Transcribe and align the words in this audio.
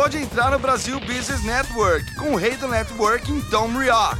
Pode 0.00 0.16
entrar 0.16 0.50
no 0.50 0.58
Brasil 0.58 0.98
Business 0.98 1.44
Network 1.44 2.14
com 2.14 2.32
o 2.32 2.36
rei 2.36 2.56
do 2.56 2.66
networking, 2.66 3.38
Tom 3.50 3.68
Rioch. 3.78 4.16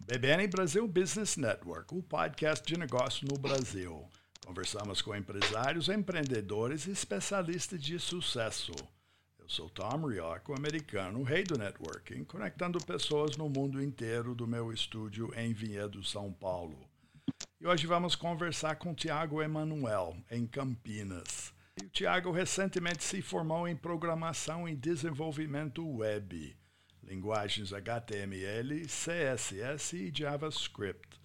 BBN 0.00 0.46
Brasil 0.46 0.88
Business 0.88 1.36
Network, 1.36 1.94
o 1.94 2.02
podcast 2.02 2.66
de 2.66 2.78
negócio 2.78 3.28
no 3.30 3.38
Brasil. 3.38 4.02
Conversamos 4.46 5.02
com 5.02 5.14
empresários, 5.14 5.90
empreendedores 5.90 6.86
e 6.86 6.90
especialistas 6.90 7.82
de 7.82 7.98
sucesso. 7.98 8.72
Eu 9.38 9.46
sou 9.46 9.68
Tom 9.68 10.06
Rioch, 10.06 10.50
o 10.50 10.56
americano, 10.56 11.20
o 11.20 11.24
rei 11.24 11.44
do 11.44 11.58
networking, 11.58 12.24
conectando 12.24 12.82
pessoas 12.82 13.36
no 13.36 13.50
mundo 13.50 13.82
inteiro 13.82 14.34
do 14.34 14.46
meu 14.46 14.72
estúdio 14.72 15.30
em 15.36 15.52
Vinhedo, 15.52 16.02
São 16.02 16.32
Paulo. 16.32 16.78
E 17.60 17.66
hoje 17.66 17.86
vamos 17.86 18.16
conversar 18.16 18.76
com 18.76 18.94
Tiago 18.94 19.42
Emanuel, 19.42 20.16
em 20.30 20.46
Campinas. 20.46 21.57
E 21.80 21.86
o 21.86 21.90
Tiago 21.90 22.32
recentemente 22.32 23.04
se 23.04 23.22
formou 23.22 23.68
em 23.68 23.76
Programação 23.76 24.68
e 24.68 24.74
Desenvolvimento 24.74 25.86
Web, 25.86 26.56
linguagens 27.04 27.72
HTML, 27.72 28.84
CSS 28.86 29.96
e 29.96 30.12
JavaScript. 30.12 31.20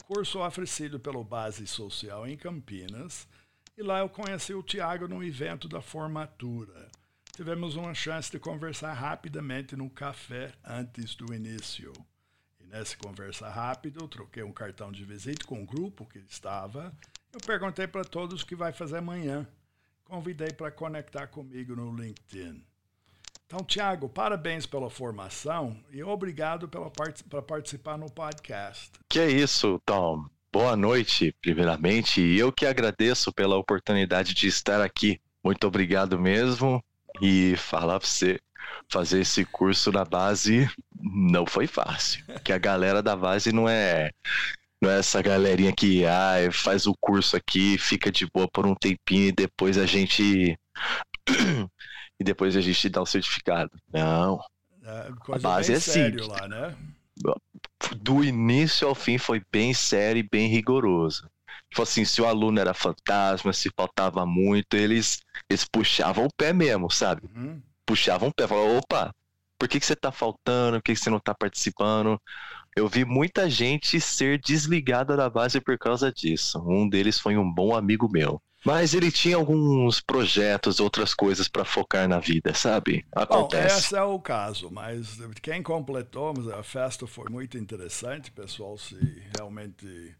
O 0.00 0.04
curso 0.04 0.38
oferecido 0.38 1.00
pelo 1.00 1.24
Base 1.24 1.66
Social 1.66 2.28
em 2.28 2.36
Campinas, 2.36 3.26
e 3.76 3.82
lá 3.82 3.98
eu 3.98 4.08
conheci 4.08 4.54
o 4.54 4.62
Tiago 4.62 5.08
no 5.08 5.24
evento 5.24 5.68
da 5.68 5.80
formatura. 5.80 6.88
Tivemos 7.34 7.74
uma 7.74 7.92
chance 7.92 8.30
de 8.30 8.38
conversar 8.38 8.92
rapidamente 8.92 9.74
no 9.74 9.90
café 9.90 10.52
antes 10.64 11.16
do 11.16 11.34
início. 11.34 11.92
E 12.60 12.64
nessa 12.66 12.96
conversa 12.96 13.48
rápida, 13.48 14.00
eu 14.00 14.06
troquei 14.06 14.44
um 14.44 14.52
cartão 14.52 14.92
de 14.92 15.04
visita 15.04 15.44
com 15.44 15.60
o 15.60 15.66
grupo 15.66 16.06
que 16.06 16.20
estava. 16.20 16.96
Eu 17.32 17.40
perguntei 17.40 17.88
para 17.88 18.04
todos 18.04 18.42
o 18.42 18.46
que 18.46 18.54
vai 18.54 18.72
fazer 18.72 18.98
amanhã 18.98 19.46
convidei 20.08 20.50
para 20.50 20.70
conectar 20.70 21.26
comigo 21.26 21.76
no 21.76 21.94
LinkedIn. 21.94 22.64
Então, 23.46 23.64
Tiago, 23.64 24.08
parabéns 24.08 24.66
pela 24.66 24.90
formação 24.90 25.76
e 25.90 26.02
obrigado 26.02 26.66
pela 26.68 26.90
part 26.90 27.22
para 27.24 27.42
participar 27.42 27.96
no 27.98 28.10
podcast. 28.10 28.90
Que 29.08 29.20
é 29.20 29.30
isso, 29.30 29.80
Tom. 29.84 30.26
Boa 30.50 30.74
noite, 30.76 31.34
primeiramente, 31.42 32.22
e 32.22 32.38
eu 32.38 32.50
que 32.50 32.66
agradeço 32.66 33.30
pela 33.32 33.56
oportunidade 33.56 34.34
de 34.34 34.46
estar 34.46 34.80
aqui. 34.80 35.20
Muito 35.44 35.66
obrigado 35.66 36.18
mesmo. 36.18 36.82
E 37.20 37.54
falar 37.56 37.98
para 37.98 38.08
você, 38.08 38.40
fazer 38.88 39.20
esse 39.20 39.44
curso 39.44 39.92
na 39.92 40.04
base 40.04 40.70
não 40.98 41.46
foi 41.46 41.66
fácil. 41.66 42.24
Que 42.42 42.52
a 42.52 42.58
galera 42.58 43.02
da 43.02 43.14
base 43.14 43.52
não 43.52 43.68
é 43.68 44.10
não 44.80 44.90
é 44.90 44.98
essa 44.98 45.20
galerinha 45.20 45.72
que 45.72 46.06
ah, 46.06 46.36
faz 46.52 46.86
o 46.86 46.94
curso 47.00 47.36
aqui, 47.36 47.76
fica 47.78 48.10
de 48.10 48.26
boa 48.32 48.48
por 48.48 48.66
um 48.66 48.74
tempinho 48.74 49.28
e 49.28 49.32
depois 49.32 49.76
a 49.76 49.86
gente. 49.86 50.58
e 52.20 52.24
depois 52.24 52.56
a 52.56 52.60
gente 52.60 52.88
dá 52.88 53.02
o 53.02 53.06
certificado. 53.06 53.70
Não. 53.92 54.40
É, 54.84 55.10
a 55.32 55.38
base 55.38 55.72
é 55.72 55.76
assim. 55.76 56.10
Lá, 56.16 56.46
né? 56.46 56.76
Do 57.96 58.24
início 58.24 58.86
ao 58.86 58.94
fim 58.94 59.18
foi 59.18 59.42
bem 59.50 59.74
sério 59.74 60.20
e 60.20 60.28
bem 60.28 60.48
rigoroso. 60.48 61.28
Tipo 61.68 61.82
assim, 61.82 62.04
se 62.04 62.22
o 62.22 62.26
aluno 62.26 62.60
era 62.60 62.72
fantasma, 62.72 63.52
se 63.52 63.70
faltava 63.76 64.24
muito, 64.24 64.74
eles, 64.74 65.20
eles 65.50 65.64
puxavam 65.64 66.24
o 66.24 66.32
pé 66.34 66.52
mesmo, 66.52 66.90
sabe? 66.90 67.22
Uhum. 67.34 67.60
Puxavam 67.84 68.28
o 68.28 68.34
pé, 68.34 68.46
falavam, 68.46 68.78
opa, 68.78 69.14
por 69.58 69.68
que, 69.68 69.80
que 69.80 69.84
você 69.84 69.96
tá 69.96 70.10
faltando? 70.12 70.78
Por 70.78 70.84
que, 70.84 70.94
que 70.94 71.00
você 71.00 71.10
não 71.10 71.20
tá 71.20 71.34
participando? 71.34 72.20
Eu 72.78 72.86
vi 72.86 73.04
muita 73.04 73.50
gente 73.50 74.00
ser 74.00 74.38
desligada 74.38 75.16
da 75.16 75.28
base 75.28 75.60
por 75.60 75.76
causa 75.76 76.12
disso. 76.12 76.62
Um 76.64 76.88
deles 76.88 77.18
foi 77.18 77.36
um 77.36 77.52
bom 77.52 77.74
amigo 77.74 78.08
meu. 78.08 78.40
Mas 78.64 78.94
ele 78.94 79.10
tinha 79.10 79.36
alguns 79.36 80.00
projetos, 80.00 80.78
outras 80.78 81.12
coisas 81.12 81.48
para 81.48 81.64
focar 81.64 82.08
na 82.08 82.20
vida, 82.20 82.54
sabe? 82.54 83.04
Acontece. 83.10 83.68
Bom, 83.68 83.78
esse 83.78 83.96
é 83.96 84.02
o 84.02 84.20
caso, 84.20 84.70
mas 84.70 85.18
quem 85.42 85.60
completou, 85.60 86.32
a 86.56 86.62
festa 86.62 87.04
foi 87.04 87.28
muito 87.28 87.58
interessante, 87.58 88.30
o 88.30 88.32
pessoal 88.32 88.78
se 88.78 88.96
realmente 89.36 90.14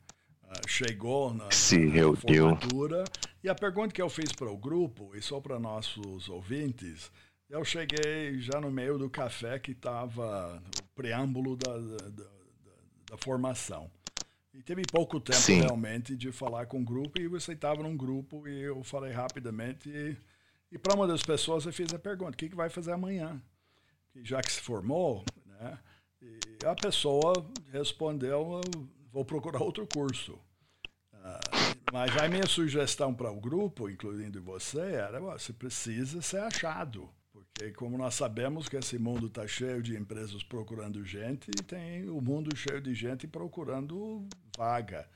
uh, 0.44 0.68
chegou 0.68 1.32
na, 1.32 1.50
se 1.52 1.78
na 1.78 2.16
formatura. 2.16 3.04
E 3.42 3.48
a 3.48 3.54
pergunta 3.54 3.94
que 3.94 4.02
eu 4.02 4.08
fiz 4.08 4.32
para 4.32 4.50
o 4.50 4.56
grupo, 4.56 5.14
e 5.14 5.22
só 5.22 5.40
para 5.40 5.60
nossos 5.60 6.28
ouvintes, 6.28 7.10
eu 7.48 7.64
cheguei 7.64 8.40
já 8.40 8.60
no 8.60 8.70
meio 8.70 8.98
do 8.98 9.08
café 9.08 9.60
que 9.60 9.70
estava 9.70 10.60
o 10.80 10.94
preâmbulo 10.94 11.56
da, 11.56 11.76
da 11.76 12.37
da 13.08 13.16
formação. 13.16 13.90
E 14.52 14.62
teve 14.62 14.82
pouco 14.90 15.20
tempo 15.20 15.38
Sim. 15.38 15.60
realmente 15.60 16.16
de 16.16 16.32
falar 16.32 16.66
com 16.66 16.80
o 16.80 16.84
grupo, 16.84 17.20
e 17.20 17.28
você 17.28 17.52
estava 17.52 17.82
num 17.82 17.96
grupo 17.96 18.48
e 18.48 18.60
eu 18.60 18.82
falei 18.82 19.12
rapidamente. 19.12 19.88
E, 19.88 20.16
e 20.72 20.78
para 20.78 20.94
uma 20.94 21.06
das 21.06 21.22
pessoas 21.22 21.64
eu 21.64 21.72
fiz 21.72 21.92
a 21.94 21.98
pergunta: 21.98 22.32
o 22.32 22.36
que, 22.36 22.48
que 22.48 22.56
vai 22.56 22.68
fazer 22.68 22.92
amanhã? 22.92 23.40
E 24.14 24.24
já 24.24 24.40
que 24.40 24.50
se 24.50 24.60
formou, 24.60 25.24
né? 25.46 25.78
E 26.20 26.66
a 26.66 26.74
pessoa 26.74 27.32
respondeu: 27.70 28.60
vou 29.12 29.24
procurar 29.24 29.62
outro 29.62 29.86
curso. 29.86 30.32
Uh, 31.12 31.78
mas 31.92 32.16
a 32.16 32.28
minha 32.28 32.46
sugestão 32.46 33.14
para 33.14 33.30
o 33.30 33.40
grupo, 33.40 33.88
incluindo 33.88 34.42
você, 34.42 34.80
era: 34.80 35.20
você 35.20 35.52
precisa 35.52 36.20
ser 36.20 36.40
achado. 36.40 37.08
Porque, 37.58 37.72
como 37.72 37.98
nós 37.98 38.14
sabemos 38.14 38.68
que 38.68 38.76
esse 38.76 38.96
mundo 38.98 39.26
está 39.26 39.44
cheio 39.44 39.82
de 39.82 39.96
empresas 39.96 40.44
procurando 40.44 41.04
gente 41.04 41.50
e 41.50 41.62
tem 41.64 42.08
o 42.08 42.20
mundo 42.20 42.56
cheio 42.56 42.80
de 42.80 42.94
gente 42.94 43.26
procurando 43.26 44.24
vaga. 44.56 45.08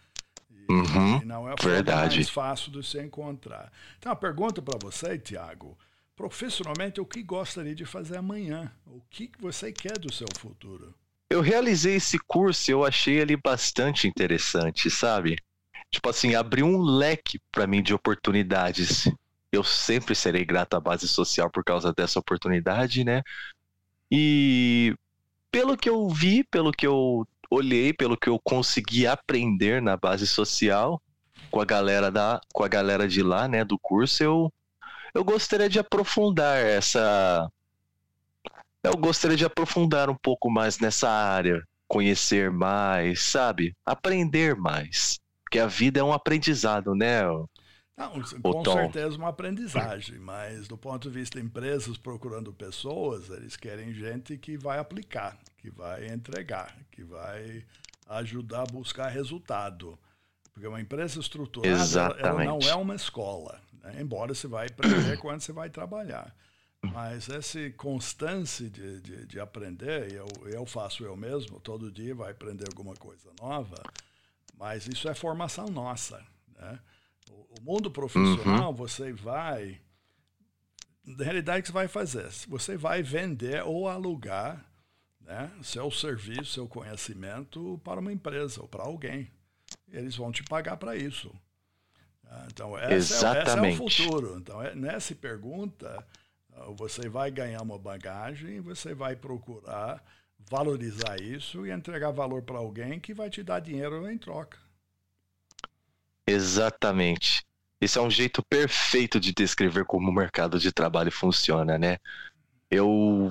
E, 0.51 0.73
uhum, 0.73 1.23
e 1.23 1.25
não 1.25 1.49
é 1.49 1.53
a 1.53 1.63
verdade. 1.63 2.17
mais 2.17 2.29
fácil 2.29 2.73
de 2.73 2.85
se 2.85 3.01
encontrar. 3.01 3.73
Então, 3.97 4.11
a 4.11 4.17
pergunta 4.17 4.61
para 4.61 4.77
você, 4.83 5.17
Tiago, 5.17 5.79
profissionalmente, 6.17 7.01
o 7.01 7.07
que 7.07 7.23
gostaria 7.23 7.77
de 7.77 7.85
fazer 7.85 8.17
amanhã? 8.17 8.73
O 8.87 9.01
que 9.09 9.31
você 9.39 9.71
quer 9.71 9.97
do 9.97 10.13
seu 10.13 10.27
futuro? 10.37 10.93
Eu 11.31 11.41
realizei 11.41 11.95
esse 11.95 12.19
curso 12.19 12.69
e 12.69 12.75
eu 12.75 12.85
achei 12.85 13.21
ele 13.21 13.37
bastante 13.37 14.09
interessante, 14.09 14.91
sabe? 14.91 15.37
Tipo 15.93 16.11
assim, 16.11 16.35
abriu 16.35 16.67
um 16.67 16.81
leque 16.81 17.39
para 17.53 17.69
mim 17.69 17.83
de 17.83 17.95
oportunidades 17.95 19.09
eu 19.53 19.63
sempre 19.63 20.15
serei 20.15 20.45
grato 20.45 20.75
à 20.75 20.81
base 20.81 21.07
social 21.07 21.51
por 21.51 21.63
causa 21.63 21.93
dessa 21.93 22.19
oportunidade, 22.19 23.05
né? 23.05 23.23
E 24.11 24.97
pelo 25.51 25.77
que 25.77 25.89
eu 25.89 26.09
vi, 26.09 26.43
pelo 26.45 26.73
que 26.73 26.87
eu 26.87 27.27
olhei, 27.51 27.93
pelo 27.93 28.17
que 28.17 28.29
eu 28.29 28.41
consegui 28.43 29.07
aprender 29.07 29.83
na 29.83 29.97
base 29.97 30.27
social 30.27 31.01
com 31.51 31.61
a 31.61 31.65
galera 31.67 32.11
da, 32.11 32.41
com 32.53 32.65
a 32.65 32.69
galera 32.69 33.07
de 33.07 33.23
lá, 33.23 33.47
né, 33.47 33.65
do 33.65 33.79
curso, 33.79 34.23
eu 34.23 34.53
eu 35.15 35.23
gostaria 35.23 35.69
de 35.69 35.79
aprofundar 35.79 36.57
essa 36.59 37.51
eu 38.83 38.97
gostaria 38.97 39.37
de 39.37 39.45
aprofundar 39.45 40.11
um 40.11 40.17
pouco 40.17 40.51
mais 40.51 40.79
nessa 40.79 41.09
área, 41.09 41.63
conhecer 41.87 42.51
mais, 42.51 43.23
sabe? 43.23 43.77
Aprender 43.85 44.57
mais. 44.57 45.21
Porque 45.45 45.59
a 45.59 45.67
vida 45.67 46.01
é 46.01 46.03
um 46.03 46.13
aprendizado, 46.13 46.95
né? 46.95 47.23
Não, 47.97 48.23
com 48.41 48.65
certeza 48.65 49.17
uma 49.17 49.29
aprendizagem, 49.29 50.19
mas 50.19 50.67
do 50.67 50.79
ponto 50.79 51.11
de 51.11 51.15
vista 51.19 51.39
de 51.39 51.45
empresas 51.45 51.99
procurando 51.99 52.53
pessoas, 52.53 53.29
eles 53.29 53.57
querem 53.57 53.93
gente 53.93 54.37
que 54.39 54.57
vai 54.57 54.79
aplicar, 54.79 55.39
que 55.59 55.71
vai 55.71 56.09
entregar, 56.09 56.75
que 56.91 57.05
vai 57.05 57.65
ajudar 58.09 58.63
a 58.63 58.73
buscar 58.73 59.09
resultado. 59.09 59.99
Porque 60.53 60.67
uma 60.67 60.81
empresa 60.81 61.21
estruturada 61.21 61.99
ela, 61.99 62.21
ela 62.21 62.45
não 62.45 62.59
é 62.59 62.75
uma 62.75 62.95
escola, 62.95 63.61
né? 63.83 64.01
embora 64.01 64.35
você 64.35 64.47
vai 64.47 64.67
aprender 64.67 65.19
quando 65.19 65.41
você 65.41 65.53
vai 65.53 65.69
trabalhar. 65.69 66.35
Mas 66.83 67.29
essa 67.29 67.71
constância 67.77 68.69
de, 68.69 69.01
de, 69.01 69.27
de, 69.27 69.41
aprender, 69.41 70.13
eu, 70.13 70.27
eu 70.47 70.67
faço 70.67 71.05
eu 71.05 71.17
mesmo, 71.17 71.61
todo 71.61 71.93
dia 71.93 72.13
vai 72.13 72.33
aprender 72.33 72.65
alguma 72.69 72.95
coisa 72.95 73.31
nova, 73.41 73.81
mas 74.59 74.89
isso 74.89 75.09
é 75.09 75.15
formação 75.15 75.67
nossa. 75.67 76.21
Né? 76.59 76.79
O 77.31 77.61
mundo 77.63 77.91
profissional, 77.91 78.71
uhum. 78.71 78.77
você 78.77 79.13
vai. 79.13 79.81
Na 81.05 81.25
realidade, 81.25 81.61
o 81.61 81.63
que 81.63 81.69
você 81.69 81.73
vai 81.73 81.89
fazer? 81.89 82.29
Você 82.49 82.77
vai 82.77 83.03
vender 83.03 83.63
ou 83.65 83.89
alugar 83.89 84.65
né, 85.21 85.51
seu 85.63 85.91
serviço, 85.91 86.53
seu 86.53 86.69
conhecimento 86.69 87.81
para 87.85 88.01
uma 88.01 88.13
empresa 88.13 88.61
ou 88.61 88.69
para 88.69 88.85
alguém. 88.85 89.31
Eles 89.91 90.17
vão 90.17 90.31
te 90.31 90.43
pagar 90.45 90.77
para 90.77 90.97
isso. 90.97 91.35
Ah, 92.25 92.47
então, 92.51 92.79
essa. 92.79 92.93
É, 93.39 93.43
esse 93.43 93.59
é 93.59 93.73
o 93.73 93.77
futuro. 93.77 94.39
Então, 94.39 94.63
é, 94.63 94.75
nessa 94.75 95.15
pergunta, 95.15 96.07
ah, 96.53 96.67
você 96.77 97.09
vai 97.09 97.31
ganhar 97.31 97.63
uma 97.63 97.79
bagagem, 97.79 98.61
você 98.61 98.95
vai 98.95 99.17
procurar 99.17 100.03
valorizar 100.51 101.21
isso 101.21 101.67
e 101.67 101.71
entregar 101.71 102.11
valor 102.11 102.43
para 102.43 102.59
alguém 102.59 102.99
que 102.99 103.15
vai 103.15 103.31
te 103.31 103.43
dar 103.43 103.61
dinheiro 103.61 104.11
em 104.11 104.19
troca. 104.19 104.59
Exatamente. 106.27 107.45
Esse 107.81 107.99
é 107.99 108.03
um 108.03 108.11
jeito 108.11 108.43
perfeito 108.45 109.19
de 109.19 109.33
descrever 109.33 109.85
como 109.85 110.11
o 110.11 110.15
mercado 110.15 110.59
de 110.59 110.71
trabalho 110.71 111.11
funciona, 111.11 111.79
né? 111.79 111.99
Eu 112.71 113.31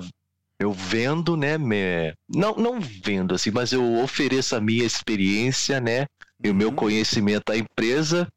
eu 0.58 0.72
vendo, 0.72 1.36
né, 1.36 1.58
me... 1.58 2.14
não 2.28 2.54
não 2.54 2.80
vendo 2.80 3.34
assim, 3.34 3.50
mas 3.50 3.72
eu 3.72 4.00
ofereço 4.00 4.54
a 4.54 4.60
minha 4.60 4.84
experiência, 4.84 5.80
né, 5.80 6.06
e 6.42 6.48
o 6.48 6.54
meu 6.54 6.68
uhum. 6.68 6.76
conhecimento 6.76 7.50
à 7.50 7.56
empresa 7.56 8.28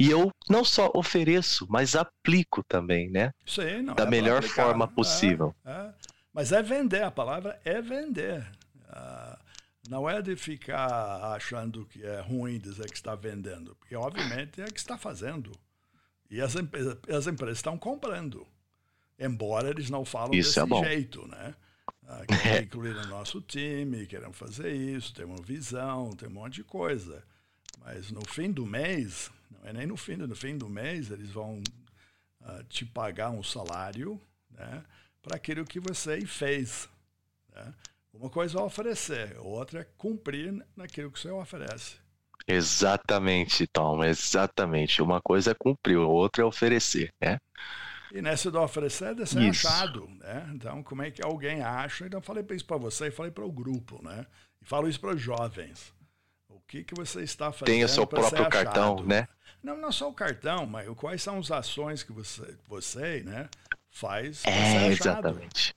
e 0.00 0.10
eu 0.10 0.32
não 0.48 0.64
só 0.64 0.90
ofereço, 0.94 1.66
mas 1.68 1.94
aplico 1.94 2.64
também, 2.66 3.10
né? 3.10 3.32
Sim, 3.44 3.82
não, 3.82 3.94
da 3.94 4.04
é 4.04 4.06
melhor 4.06 4.42
forma 4.42 4.88
possível. 4.88 5.54
É, 5.62 5.70
é. 5.70 5.90
Mas 6.32 6.52
é 6.52 6.62
vender, 6.62 7.02
a 7.02 7.10
palavra 7.10 7.60
é 7.66 7.82
vender. 7.82 8.46
Uh, 8.88 9.36
não 9.90 10.08
é 10.08 10.22
de 10.22 10.36
ficar 10.36 11.34
achando 11.34 11.84
que 11.84 12.00
é 12.06 12.20
ruim 12.20 12.60
dizer 12.60 12.88
que 12.88 12.96
está 12.96 13.16
vendendo, 13.16 13.74
porque 13.74 13.96
obviamente 13.96 14.62
é 14.62 14.66
que 14.66 14.78
está 14.78 14.96
fazendo. 14.96 15.50
E 16.30 16.40
as, 16.40 16.54
empresas, 16.54 16.96
as 17.08 17.26
empresas 17.26 17.58
estão 17.58 17.76
comprando, 17.76 18.46
embora 19.18 19.68
eles 19.68 19.90
não 19.90 20.04
falam 20.04 20.32
isso 20.32 20.64
desse 20.64 20.74
é 20.74 20.84
jeito, 20.84 21.26
né? 21.26 21.56
Uh, 22.04 22.24
querem 22.40 22.62
incluir 22.62 22.94
no 22.94 23.06
nosso 23.08 23.40
time, 23.40 24.06
querem 24.06 24.32
fazer 24.32 24.72
isso, 24.72 25.12
tem 25.12 25.24
uma 25.24 25.42
visão, 25.42 26.12
tem 26.12 26.28
um 26.28 26.34
monte 26.34 26.54
de 26.54 26.64
coisa. 26.64 27.24
Mas 27.80 28.12
no 28.12 28.24
fim 28.28 28.52
do 28.52 28.64
mês, 28.64 29.28
não 29.50 29.68
é 29.68 29.72
nem 29.72 29.88
no 29.88 29.96
fim, 29.96 30.14
no 30.14 30.36
fim 30.36 30.56
do 30.56 30.68
mês, 30.68 31.10
eles 31.10 31.30
vão 31.30 31.60
uh, 32.42 32.62
te 32.68 32.86
pagar 32.86 33.30
um 33.30 33.42
salário, 33.42 34.20
né? 34.52 34.84
Para 35.20 35.34
aquilo 35.34 35.64
que 35.64 35.80
você 35.80 36.24
fez. 36.24 36.88
Né? 37.52 37.74
Uma 38.12 38.28
coisa 38.28 38.58
é 38.58 38.62
oferecer, 38.62 39.36
outra 39.38 39.80
é 39.80 39.86
cumprir 39.96 40.64
naquilo 40.76 41.10
que 41.10 41.20
você 41.20 41.30
oferece. 41.30 41.96
Exatamente, 42.46 43.66
Tom, 43.66 44.02
exatamente. 44.02 45.00
Uma 45.00 45.20
coisa 45.20 45.52
é 45.52 45.54
cumprir, 45.54 45.96
outra 45.96 46.42
é 46.42 46.44
oferecer, 46.44 47.12
né? 47.20 47.38
E 48.12 48.20
nessa 48.20 48.50
do 48.50 48.60
oferecer 48.60 49.12
é 49.12 49.14
de 49.14 49.26
ser 49.26 49.42
isso. 49.42 49.68
achado, 49.68 50.08
né? 50.18 50.50
Então, 50.52 50.82
como 50.82 51.02
é 51.02 51.10
que 51.10 51.24
alguém 51.24 51.62
acha? 51.62 52.06
Então, 52.06 52.18
eu 52.18 52.24
falei 52.24 52.44
isso 52.50 52.64
para 52.64 52.76
você 52.76 53.06
e 53.06 53.10
falei 53.10 53.30
para 53.30 53.44
o 53.44 53.52
grupo, 53.52 54.02
né? 54.02 54.26
E 54.60 54.64
falo 54.64 54.88
isso 54.88 55.00
para 55.00 55.14
os 55.14 55.20
jovens. 55.20 55.94
O 56.48 56.60
que, 56.66 56.82
que 56.82 56.94
você 56.94 57.22
está 57.22 57.52
fazendo 57.52 57.74
Tem 57.74 57.84
o 57.84 57.88
seu 57.88 58.06
próprio 58.06 58.48
cartão, 58.48 59.04
né? 59.04 59.28
Não, 59.62 59.76
não 59.76 59.92
só 59.92 60.08
o 60.08 60.14
cartão, 60.14 60.66
mas 60.66 60.88
quais 60.96 61.22
são 61.22 61.38
as 61.38 61.50
ações 61.50 62.02
que 62.02 62.12
você, 62.12 62.56
você 62.66 63.22
né, 63.22 63.48
faz 63.90 64.44
é, 64.44 64.88
exatamente. 64.88 65.74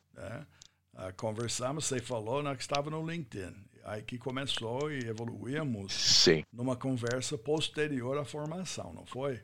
Uh, 0.94 1.12
conversamos, 1.18 1.86
você 1.86 2.00
falou 2.00 2.44
né, 2.44 2.56
que 2.56 2.62
estava 2.62 2.90
no 2.90 3.10
LinkedIn. 3.10 3.56
Aí 3.84 4.02
que 4.02 4.18
começou 4.18 4.92
e 4.92 5.00
evoluímos 5.08 5.92
Sim. 5.92 6.44
numa 6.54 6.76
conversa 6.76 7.38
posterior 7.38 8.18
à 8.18 8.24
formação, 8.24 8.94
não 8.94 9.06
foi? 9.06 9.42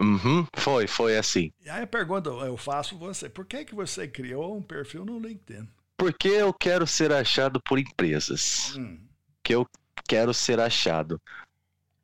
Uhum, 0.00 0.46
foi, 0.54 0.86
foi 0.86 1.18
assim. 1.18 1.50
E 1.64 1.68
aí 1.68 1.82
a 1.82 1.86
pergunta 1.86 2.30
eu 2.30 2.56
faço 2.56 2.96
você, 2.96 3.28
por 3.28 3.44
que, 3.44 3.64
que 3.64 3.74
você 3.74 4.06
criou 4.06 4.56
um 4.56 4.62
perfil 4.62 5.04
no 5.04 5.18
LinkedIn? 5.18 5.68
Porque 5.96 6.28
eu 6.28 6.54
quero 6.54 6.86
ser 6.86 7.12
achado 7.12 7.60
por 7.60 7.78
empresas. 7.78 8.76
Hum. 8.76 9.00
Que 9.42 9.54
eu 9.54 9.66
quero 10.06 10.32
ser 10.32 10.60
achado. 10.60 11.20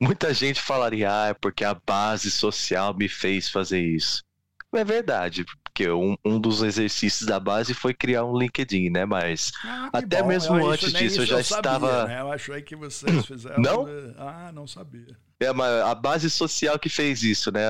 Muita 0.01 0.35
gente 0.35 0.61
falaria, 0.61 1.09
ah, 1.11 1.29
é 1.29 1.35
porque 1.35 1.65
a 1.65 1.75
base 1.75 2.31
social 2.31 2.93
me 2.93 3.09
fez 3.09 3.49
fazer 3.49 3.81
isso. 3.81 4.25
É 4.75 4.85
verdade, 4.85 5.45
porque 5.63 5.91
um, 5.91 6.17
um 6.25 6.39
dos 6.39 6.63
exercícios 6.63 7.27
da 7.27 7.41
base 7.41 7.75
foi 7.75 7.93
criar 7.93 8.25
um 8.25 8.39
LinkedIn, 8.39 8.91
né? 8.91 9.05
Mas 9.05 9.53
ah, 9.65 9.91
até 9.93 10.23
bom. 10.23 10.29
mesmo 10.29 10.57
eu, 10.57 10.71
antes 10.71 10.93
disso 10.93 11.23
eu 11.23 11.27
já 11.27 11.39
eu 11.39 11.45
sabia, 11.45 11.59
estava. 11.59 12.07
Né? 12.07 12.21
Eu 12.21 12.33
achei 12.33 12.63
que 12.63 12.77
vocês 12.77 13.25
fizeram. 13.27 13.61
Não? 13.61 13.87
Ah, 14.19 14.53
não 14.53 14.67
sabia. 14.67 15.17
É, 15.41 15.53
mas 15.53 15.83
a 15.83 15.95
base 15.95 16.31
social 16.31 16.79
que 16.79 16.89
fez 16.89 17.23
isso, 17.23 17.51
né? 17.53 17.61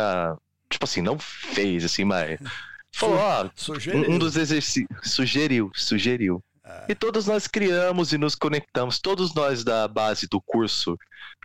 Tipo 0.68 0.84
assim, 0.84 1.02
não 1.02 1.18
fez, 1.18 1.84
assim, 1.84 2.04
mas. 2.04 2.38
Falou, 2.96 3.18
ó, 3.18 3.50
um, 3.92 4.14
um 4.14 4.18
dos 4.18 4.36
exercícios. 4.36 4.86
Sugeriu, 5.02 5.70
sugeriu. 5.74 6.42
É. 6.64 6.86
E 6.90 6.94
todos 6.94 7.26
nós 7.26 7.46
criamos 7.46 8.12
e 8.12 8.18
nos 8.18 8.34
conectamos, 8.34 9.00
todos 9.00 9.34
nós 9.34 9.64
da 9.64 9.88
base 9.88 10.28
do 10.28 10.40
curso. 10.40 10.96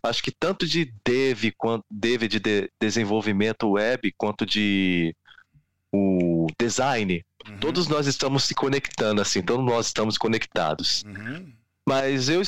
Acho 0.03 0.23
que 0.23 0.31
tanto 0.31 0.65
de 0.65 0.93
dev, 1.03 1.51
quanto 1.57 1.83
dev 1.89 2.23
de, 2.27 2.39
de 2.39 2.71
desenvolvimento 2.79 3.71
web, 3.71 4.13
quanto 4.17 4.45
de 4.45 5.13
o 5.93 6.47
design, 6.59 7.23
uhum. 7.47 7.57
todos 7.57 7.87
nós 7.87 8.07
estamos 8.07 8.43
se 8.43 8.53
conectando, 8.53 9.21
assim, 9.21 9.41
todos 9.41 9.65
nós 9.65 9.87
estamos 9.87 10.17
conectados. 10.17 11.03
Uhum. 11.05 11.51
Mas 11.87 12.29
eu, 12.29 12.41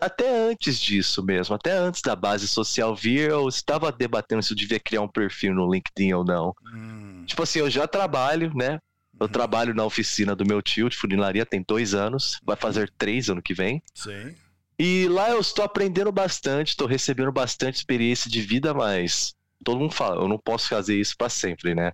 até 0.00 0.48
antes 0.50 0.80
disso 0.80 1.22
mesmo, 1.22 1.54
até 1.54 1.72
antes 1.72 2.00
da 2.00 2.16
base 2.16 2.48
social 2.48 2.96
vir, 2.96 3.30
eu 3.30 3.46
estava 3.46 3.92
debatendo 3.92 4.42
se 4.42 4.52
eu 4.52 4.56
devia 4.56 4.80
criar 4.80 5.02
um 5.02 5.08
perfil 5.08 5.54
no 5.54 5.70
LinkedIn 5.70 6.14
ou 6.14 6.24
não. 6.24 6.54
Uhum. 6.72 7.22
Tipo 7.26 7.42
assim, 7.42 7.58
eu 7.58 7.68
já 7.68 7.86
trabalho, 7.86 8.52
né? 8.54 8.80
Eu 9.20 9.26
uhum. 9.26 9.32
trabalho 9.32 9.74
na 9.74 9.84
oficina 9.84 10.34
do 10.34 10.46
meu 10.46 10.62
tio 10.62 10.88
de 10.88 10.96
funilaria 10.96 11.44
tem 11.44 11.62
dois 11.66 11.92
anos, 11.94 12.40
vai 12.42 12.56
fazer 12.56 12.90
três 12.96 13.28
ano 13.28 13.42
que 13.42 13.52
vem. 13.52 13.82
Sim. 13.94 14.34
E 14.78 15.06
lá 15.08 15.30
eu 15.30 15.40
estou 15.40 15.64
aprendendo 15.64 16.10
bastante, 16.10 16.68
estou 16.68 16.86
recebendo 16.86 17.32
bastante 17.32 17.76
experiência 17.76 18.30
de 18.30 18.40
vida, 18.40 18.72
mas 18.72 19.34
todo 19.62 19.78
mundo 19.78 19.92
fala, 19.92 20.22
eu 20.22 20.28
não 20.28 20.38
posso 20.38 20.68
fazer 20.68 20.98
isso 20.98 21.14
para 21.18 21.28
sempre, 21.28 21.74
né? 21.74 21.92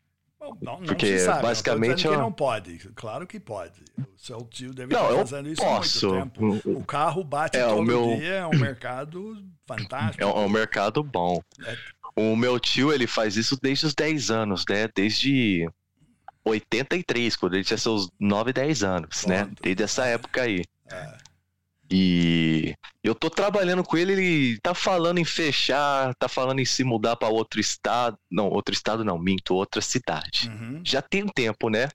Não, 0.61 0.81
não 0.81 0.87
Porque 0.87 1.07
se 1.07 1.25
sabe. 1.25 1.43
basicamente. 1.43 2.07
Não, 2.07 2.19
não 2.19 2.33
pode. 2.33 2.79
Claro 2.95 3.27
que 3.27 3.39
pode. 3.39 3.81
O 3.99 4.05
seu 4.17 4.41
tio 4.43 4.75
deve 4.75 4.93
não, 4.93 5.05
estar 5.05 5.19
fazendo 5.19 5.49
isso 5.49 5.63
posso. 5.63 6.11
há 6.11 6.25
muito 6.25 6.33
tempo. 6.33 6.71
O 6.71 6.85
carro 6.85 7.23
bate 7.23 7.57
é, 7.57 7.65
todo 7.65 7.79
o 7.79 7.83
meu... 7.83 8.17
dia, 8.17 8.35
é 8.35 8.47
um 8.47 8.59
mercado 8.59 9.45
fantástico. 9.67 10.23
É 10.23 10.27
um, 10.27 10.31
é 10.31 10.47
um 10.47 10.49
mercado 10.49 11.03
bom. 11.03 11.41
É. 11.65 11.77
O 12.15 12.37
meu 12.37 12.59
tio, 12.61 12.93
ele 12.93 13.07
faz 13.07 13.37
isso 13.37 13.59
desde 13.61 13.87
os 13.87 13.95
10 13.95 14.31
anos, 14.31 14.65
né? 14.69 14.89
Desde 14.95 15.69
83, 16.45 17.37
quando 17.37 17.55
ele 17.55 17.65
tinha 17.65 17.79
seus 17.79 18.11
9, 18.19 18.53
10 18.53 18.83
anos, 18.83 19.27
né? 19.27 19.39
Pronto. 19.39 19.51
né? 19.51 19.57
Desde 19.63 19.83
essa 19.83 20.05
época 20.07 20.43
aí. 20.43 20.65
É. 20.91 21.17
E 21.95 22.75
eu 23.05 23.15
tô 23.15 23.29
trabalhando 23.29 23.85
com 23.85 23.99
ele, 23.99 24.13
ele 24.13 24.59
tá 24.63 24.73
falando 24.73 25.19
em 25.19 25.25
fechar, 25.25 26.15
tá 26.15 26.27
falando 26.27 26.59
em 26.59 26.65
se 26.65 26.83
mudar 26.83 27.17
para 27.17 27.29
outro 27.29 27.61
estado. 27.61 28.17
Não, 28.31 28.49
outro 28.49 28.73
estado 28.73 29.05
não, 29.05 29.19
minto, 29.19 29.55
outra 29.55 29.83
cidade. 29.83 30.49
Uhum. 30.49 30.81
Já 30.83 31.03
tem 31.03 31.23
um 31.23 31.29
tempo, 31.29 31.69
né? 31.69 31.89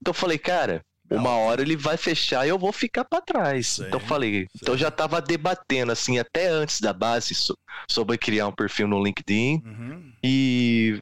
Então 0.00 0.10
eu 0.10 0.14
falei, 0.14 0.36
cara, 0.36 0.82
uma 1.08 1.30
hora 1.30 1.62
ele 1.62 1.76
vai 1.76 1.96
fechar 1.96 2.44
e 2.44 2.48
eu 2.48 2.58
vou 2.58 2.72
ficar 2.72 3.04
para 3.04 3.20
trás. 3.20 3.78
Então 3.78 4.00
eu 4.00 4.06
falei, 4.06 4.48
então 4.56 4.74
eu 4.74 4.78
já 4.78 4.90
tava 4.90 5.22
debatendo 5.22 5.92
assim 5.92 6.18
até 6.18 6.48
antes 6.48 6.80
da 6.80 6.92
base 6.92 7.32
sobre 7.88 8.18
criar 8.18 8.48
um 8.48 8.52
perfil 8.52 8.88
no 8.88 9.02
LinkedIn 9.02 9.62
uhum. 9.64 10.12
e 10.24 11.00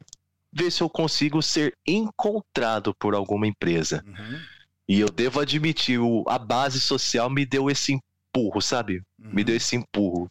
ver 0.53 0.71
se 0.71 0.83
eu 0.83 0.89
consigo 0.89 1.41
ser 1.41 1.73
encontrado 1.85 2.93
por 2.99 3.15
alguma 3.15 3.47
empresa. 3.47 4.03
Uhum. 4.05 4.39
E 4.87 4.99
eu 4.99 5.09
devo 5.09 5.39
admitir, 5.39 5.99
a 6.27 6.37
base 6.37 6.79
social 6.79 7.27
me 7.27 7.43
deu 7.43 7.71
esse 7.71 7.99
empurro, 8.35 8.61
sabe? 8.61 9.01
Uhum. 9.19 9.33
Me 9.33 9.43
deu 9.43 9.55
esse 9.55 9.75
empurro. 9.75 10.29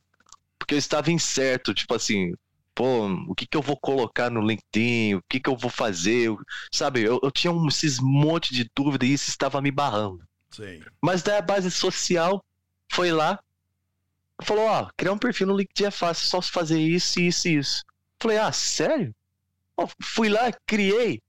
Porque 0.59 0.75
eu 0.75 0.79
estava 0.79 1.11
incerto, 1.11 1.75
tipo 1.75 1.95
assim, 1.95 2.35
pô, 2.75 3.07
o 3.29 3.35
que 3.35 3.47
que 3.47 3.57
eu 3.57 3.63
vou 3.63 3.77
colocar 3.77 4.31
no 4.31 4.41
LinkedIn, 4.41 5.15
o 5.15 5.23
que 5.29 5.41
que 5.41 5.49
eu 5.49 5.57
vou 5.57 5.71
fazer, 5.71 6.31
sabe? 6.73 7.03
Eu, 7.03 7.21
eu 7.23 7.31
tinha 7.31 7.53
um, 7.53 7.69
esses 7.69 7.99
monte 7.99 8.53
de 8.55 8.69
dúvida 8.75 9.05
e 9.05 9.13
isso 9.13 9.31
estava 9.31 9.61
me 9.61 9.71
barrando. 9.71 10.23
Sim. 10.51 10.83
Mas 11.03 11.23
daí 11.23 11.39
a 11.39 11.43
base 11.43 11.71
social 11.71 12.45
foi 12.93 13.11
lá, 13.11 13.39
falou, 14.43 14.67
ó, 14.67 14.89
criar 14.97 15.13
um 15.13 15.19
perfil 15.19 15.49
no 15.49 15.57
LinkedIn 15.57 15.87
é 15.89 15.91
fácil, 15.91 16.27
só 16.27 16.41
fazer 16.41 16.81
isso, 16.81 17.21
isso 17.21 17.49
e 17.49 17.57
isso. 17.57 17.85
Falei, 18.21 18.39
ah, 18.39 18.53
sério? 18.53 19.15
fui 20.01 20.29
lá, 20.29 20.53
criei, 20.65 21.21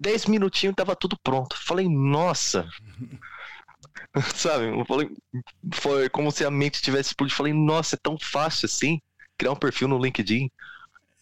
dez 0.00 0.26
minutinhos 0.26 0.74
tava 0.74 0.96
tudo 0.96 1.16
pronto. 1.22 1.56
Falei, 1.56 1.88
nossa... 1.88 2.68
Sabe? 4.34 4.66
Eu 4.66 4.84
falei, 4.84 5.10
foi 5.74 6.08
como 6.08 6.30
se 6.30 6.44
a 6.44 6.50
mente 6.50 6.82
tivesse 6.82 7.10
explodido. 7.10 7.36
Falei, 7.36 7.52
nossa, 7.52 7.96
é 7.96 7.98
tão 8.02 8.16
fácil 8.18 8.66
assim 8.66 9.00
criar 9.38 9.52
um 9.52 9.56
perfil 9.56 9.88
no 9.88 9.98
LinkedIn. 9.98 10.50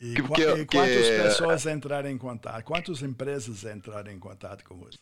E, 0.00 0.14
que, 0.14 0.22
que, 0.22 0.42
e 0.42 0.66
quantas 0.66 1.06
que... 1.06 1.22
pessoas 1.22 1.66
entraram 1.66 2.10
em 2.10 2.18
contato? 2.18 2.62
Quantas 2.64 3.02
empresas 3.02 3.64
entraram 3.64 4.10
em 4.10 4.18
contato 4.18 4.64
com 4.64 4.76
você? 4.76 4.98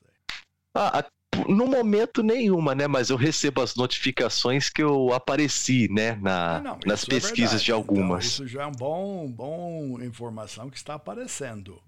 Ah, 0.76 1.04
no 1.48 1.66
momento 1.66 2.22
nenhuma, 2.22 2.74
né? 2.74 2.86
Mas 2.86 3.10
eu 3.10 3.16
recebo 3.16 3.60
as 3.60 3.74
notificações 3.74 4.68
que 4.68 4.82
eu 4.82 5.12
apareci, 5.12 5.88
né? 5.90 6.16
Na, 6.16 6.56
ah, 6.56 6.60
não, 6.60 6.78
nas 6.86 7.04
é 7.04 7.06
pesquisas 7.06 7.60
é 7.60 7.64
de 7.64 7.72
algumas. 7.72 8.34
Então, 8.34 8.46
isso 8.46 8.46
já 8.46 8.62
é 8.62 8.66
um 8.66 8.72
bom, 8.72 9.30
bom 9.30 10.00
informação 10.00 10.70
que 10.70 10.76
está 10.76 10.94
aparecendo. 10.94 11.80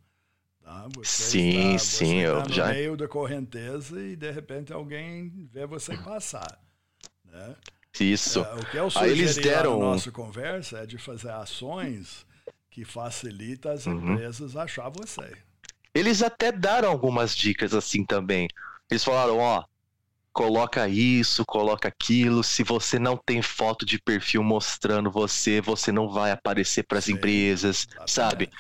Tá? 0.66 0.88
sim, 1.04 1.76
está, 1.76 1.78
sim, 1.78 2.16
eu 2.16 2.42
no 2.42 2.52
já. 2.52 2.66
no 2.66 2.72
meio 2.72 2.96
da 2.96 3.06
correnteza 3.06 4.02
e 4.02 4.16
de 4.16 4.32
repente 4.32 4.72
alguém 4.72 5.48
vê 5.52 5.64
você 5.64 5.96
passar, 5.96 6.60
né? 7.24 7.54
Isso. 8.00 8.40
É, 8.40 8.54
o 8.54 8.66
que 8.66 8.76
eu 8.76 8.90
sugeri 8.90 9.12
Aí 9.12 9.16
eles 9.16 9.36
deram... 9.36 9.78
na 9.78 9.84
nossa 9.92 10.10
conversa 10.10 10.78
é 10.78 10.86
de 10.86 10.98
fazer 10.98 11.30
ações 11.30 12.26
que 12.68 12.84
facilita 12.84 13.70
as 13.70 13.86
uhum. 13.86 14.14
empresas 14.14 14.56
achar 14.56 14.88
você. 14.88 15.36
Eles 15.94 16.20
até 16.20 16.50
deram 16.50 16.90
algumas 16.90 17.36
dicas 17.36 17.72
assim 17.72 18.04
também. 18.04 18.48
Eles 18.90 19.04
falaram, 19.04 19.38
ó, 19.38 19.64
coloca 20.32 20.88
isso, 20.88 21.44
coloca 21.46 21.86
aquilo. 21.86 22.42
Se 22.42 22.64
você 22.64 22.98
não 22.98 23.16
tem 23.16 23.40
foto 23.40 23.86
de 23.86 24.00
perfil 24.00 24.42
mostrando 24.42 25.12
você, 25.12 25.60
você 25.60 25.92
não 25.92 26.08
vai 26.10 26.32
aparecer 26.32 26.82
para 26.82 26.98
as 26.98 27.08
empresas, 27.08 27.86
exatamente. 27.86 28.10
sabe? 28.10 28.50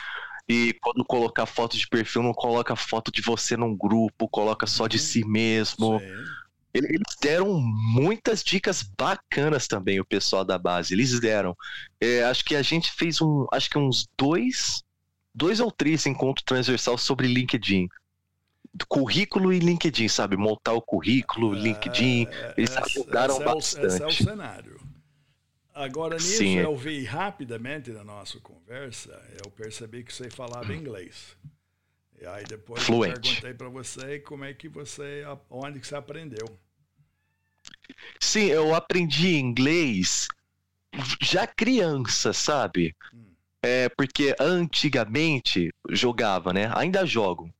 E 0.48 0.74
quando 0.80 1.04
colocar 1.04 1.46
foto 1.46 1.76
de 1.76 1.88
perfil, 1.88 2.22
não 2.22 2.32
coloca 2.32 2.76
foto 2.76 3.10
de 3.10 3.20
você 3.20 3.56
num 3.56 3.76
grupo, 3.76 4.28
coloca 4.28 4.66
só 4.66 4.86
de 4.86 4.96
uhum. 4.96 5.02
si 5.02 5.24
mesmo. 5.24 5.98
Sim. 5.98 6.06
Eles 6.72 7.16
deram 7.20 7.58
muitas 7.58 8.44
dicas 8.44 8.82
bacanas 8.82 9.66
também, 9.66 9.98
o 9.98 10.04
pessoal 10.04 10.44
da 10.44 10.58
base. 10.58 10.92
Eles 10.92 11.18
deram. 11.18 11.56
É, 12.00 12.22
acho 12.24 12.44
que 12.44 12.54
a 12.54 12.62
gente 12.62 12.92
fez 12.92 13.20
um. 13.22 13.46
Acho 13.50 13.70
que 13.70 13.78
uns 13.78 14.06
dois 14.16 14.84
dois 15.36 15.60
ou 15.60 15.70
três 15.70 16.06
encontros 16.06 16.44
transversal 16.44 16.96
sobre 16.96 17.28
LinkedIn. 17.28 17.88
Currículo 18.88 19.52
e 19.52 19.58
LinkedIn, 19.58 20.08
sabe? 20.08 20.36
Montar 20.36 20.72
o 20.72 20.82
currículo, 20.82 21.54
é, 21.54 21.60
LinkedIn. 21.60 22.26
Eles 22.56 22.70
essa, 22.70 22.84
ajudaram 22.84 23.38
bastante. 23.38 24.02
É 24.02 24.06
o, 24.06 24.08
esse 24.08 24.22
é 24.22 24.24
o 24.24 24.30
cenário. 24.30 24.80
Agora, 25.76 26.16
nisso, 26.16 26.38
Sim. 26.38 26.56
eu 26.56 26.74
vi 26.74 27.04
rapidamente 27.04 27.90
na 27.90 28.02
nossa 28.02 28.40
conversa, 28.40 29.22
eu 29.44 29.50
percebi 29.50 30.02
que 30.02 30.10
você 30.10 30.30
falava 30.30 30.74
inglês. 30.74 31.36
E 32.18 32.24
aí 32.24 32.44
depois 32.44 32.82
Fluent. 32.82 33.14
eu 33.14 33.20
perguntei 33.20 33.52
para 33.52 33.68
você 33.68 34.18
como 34.20 34.42
é 34.46 34.54
que 34.54 34.70
você, 34.70 35.22
onde 35.50 35.78
que 35.78 35.86
você 35.86 35.94
aprendeu. 35.94 36.58
Sim, 38.18 38.46
eu 38.46 38.74
aprendi 38.74 39.36
inglês 39.36 40.28
já 41.20 41.46
criança, 41.46 42.32
sabe? 42.32 42.96
Hum. 43.12 43.34
É 43.62 43.90
porque 43.90 44.34
antigamente 44.40 45.70
jogava, 45.90 46.54
né? 46.54 46.72
Ainda 46.74 47.04
jogo. 47.04 47.52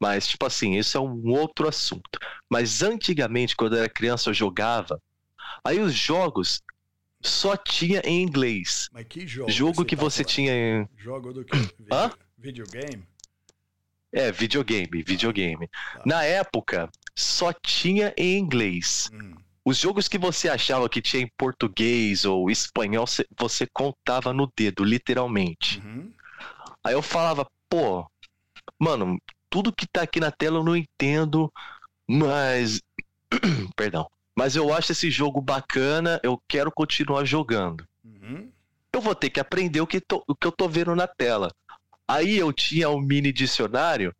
Mas, 0.00 0.26
tipo 0.26 0.46
assim, 0.46 0.78
isso 0.78 0.96
é 0.96 1.00
um 1.00 1.28
outro 1.32 1.68
assunto. 1.68 2.18
Mas 2.48 2.82
antigamente, 2.82 3.54
quando 3.54 3.74
eu 3.74 3.80
era 3.80 3.88
criança, 3.90 4.30
eu 4.30 4.34
jogava. 4.34 4.98
Aí 5.62 5.78
os 5.78 5.92
jogos 5.92 6.62
só 7.20 7.56
tinha 7.56 8.00
em 8.04 8.22
inglês. 8.22 8.88
Mas 8.92 9.06
que 9.08 9.26
jogo? 9.26 9.50
Jogo 9.50 9.84
que 9.84 9.96
você, 9.96 10.22
tá 10.22 10.28
tinha 10.28 10.52
em. 10.52 10.88
Jogo 10.96 11.32
do 11.32 11.44
que? 11.44 11.56
Video... 11.56 11.86
Hã? 11.92 12.12
Videogame? 12.36 13.04
É, 14.12 14.32
videogame, 14.32 15.02
videogame. 15.02 15.68
Tá. 15.68 16.02
Na 16.06 16.24
época, 16.24 16.88
só 17.14 17.52
tinha 17.52 18.14
em 18.16 18.38
inglês. 18.38 19.10
Hum. 19.12 19.34
Os 19.64 19.76
jogos 19.76 20.08
que 20.08 20.16
você 20.16 20.48
achava 20.48 20.88
que 20.88 21.02
tinha 21.02 21.22
em 21.22 21.30
português 21.36 22.24
ou 22.24 22.50
espanhol, 22.50 23.04
você 23.38 23.66
contava 23.66 24.32
no 24.32 24.50
dedo, 24.56 24.82
literalmente. 24.82 25.80
Uhum. 25.80 26.10
Aí 26.82 26.94
eu 26.94 27.02
falava, 27.02 27.46
pô, 27.68 28.10
mano, 28.78 29.18
tudo 29.50 29.70
que 29.72 29.86
tá 29.86 30.02
aqui 30.02 30.20
na 30.20 30.30
tela 30.30 30.58
eu 30.58 30.64
não 30.64 30.74
entendo, 30.74 31.52
mas. 32.08 32.80
Perdão. 33.76 34.08
Mas 34.38 34.54
eu 34.54 34.72
acho 34.72 34.92
esse 34.92 35.10
jogo 35.10 35.40
bacana, 35.40 36.20
eu 36.22 36.40
quero 36.46 36.70
continuar 36.70 37.24
jogando. 37.24 37.84
Uhum. 38.04 38.48
Eu 38.92 39.00
vou 39.00 39.12
ter 39.12 39.30
que 39.30 39.40
aprender 39.40 39.80
o 39.80 39.86
que, 39.86 40.00
tô, 40.00 40.22
o 40.28 40.34
que 40.36 40.46
eu 40.46 40.52
tô 40.52 40.68
vendo 40.68 40.94
na 40.94 41.08
tela. 41.08 41.52
Aí 42.06 42.38
eu 42.38 42.52
tinha 42.52 42.88
um 42.88 43.00
mini 43.00 43.32
dicionário 43.32 44.14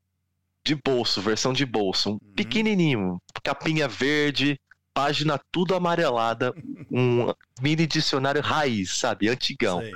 de 0.65 0.75
bolso, 0.75 1.23
versão 1.23 1.53
de 1.53 1.65
bolso, 1.65 2.11
um 2.11 2.13
uhum. 2.15 2.33
pequenininho, 2.35 3.23
capinha 3.45 3.87
verde, 3.87 4.59
página 4.93 5.41
tudo 5.53 5.77
amarelada, 5.77 6.53
um 6.91 7.33
mini 7.63 7.87
dicionário 7.87 8.43
raiz, 8.43 8.99
sabe? 8.99 9.29
Antigão. 9.29 9.79
Sei. 9.79 9.93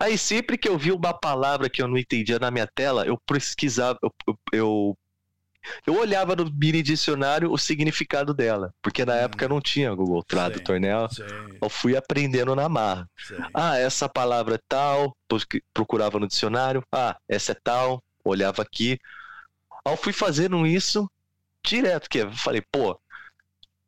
Aí 0.00 0.18
sempre 0.18 0.58
que 0.58 0.68
eu 0.68 0.76
vi 0.76 0.90
uma 0.90 1.14
palavra 1.14 1.70
que 1.70 1.80
eu 1.80 1.86
não 1.86 1.96
entendia 1.96 2.40
na 2.40 2.50
minha 2.50 2.66
tela, 2.66 3.06
eu 3.06 3.16
pesquisava, 3.24 4.00
eu, 4.02 4.12
eu, 4.26 4.38
eu, 4.52 4.98
eu 5.86 5.98
olhava 5.98 6.34
no 6.36 6.50
mini 6.50 6.82
dicionário 6.82 7.50
o 7.50 7.58
significado 7.58 8.34
dela, 8.34 8.72
porque 8.82 9.04
na 9.04 9.14
hum. 9.14 9.18
época 9.18 9.48
não 9.48 9.60
tinha 9.60 9.94
Google 9.94 10.22
Tradutor, 10.22 10.80
né? 10.80 10.90
Eu 11.60 11.68
fui 11.68 11.96
aprendendo 11.96 12.54
na 12.54 12.68
marra. 12.68 13.08
Ah, 13.52 13.76
essa 13.78 14.08
palavra 14.08 14.56
é 14.56 14.60
tal, 14.68 15.16
procurava 15.72 16.18
no 16.18 16.28
dicionário. 16.28 16.82
Ah, 16.92 17.16
essa 17.28 17.52
é 17.52 17.56
tal, 17.62 18.02
olhava 18.24 18.62
aqui. 18.62 18.98
Eu 19.86 19.96
fui 19.96 20.12
fazendo 20.12 20.66
isso 20.66 21.10
direto, 21.64 22.08
que 22.08 22.18
eu 22.18 22.32
falei, 22.32 22.62
pô, 22.72 22.98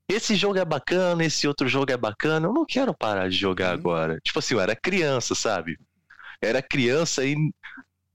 esse 0.09 0.35
jogo 0.35 0.59
é 0.59 0.65
bacana, 0.65 1.25
esse 1.25 1.47
outro 1.47 1.69
jogo 1.69 1.93
é 1.93 1.97
bacana, 1.97 2.47
eu 2.47 2.53
não 2.53 2.67
quero 2.67 2.93
parar 2.93 3.29
de 3.29 3.37
jogar 3.37 3.69
uhum. 3.69 3.81
agora. 3.81 4.21
Tipo 4.23 4.39
assim, 4.39 4.55
eu 4.55 4.61
era 4.61 4.75
criança, 4.75 5.35
sabe? 5.35 5.79
Era 6.43 6.63
criança 6.63 7.25
e 7.25 7.37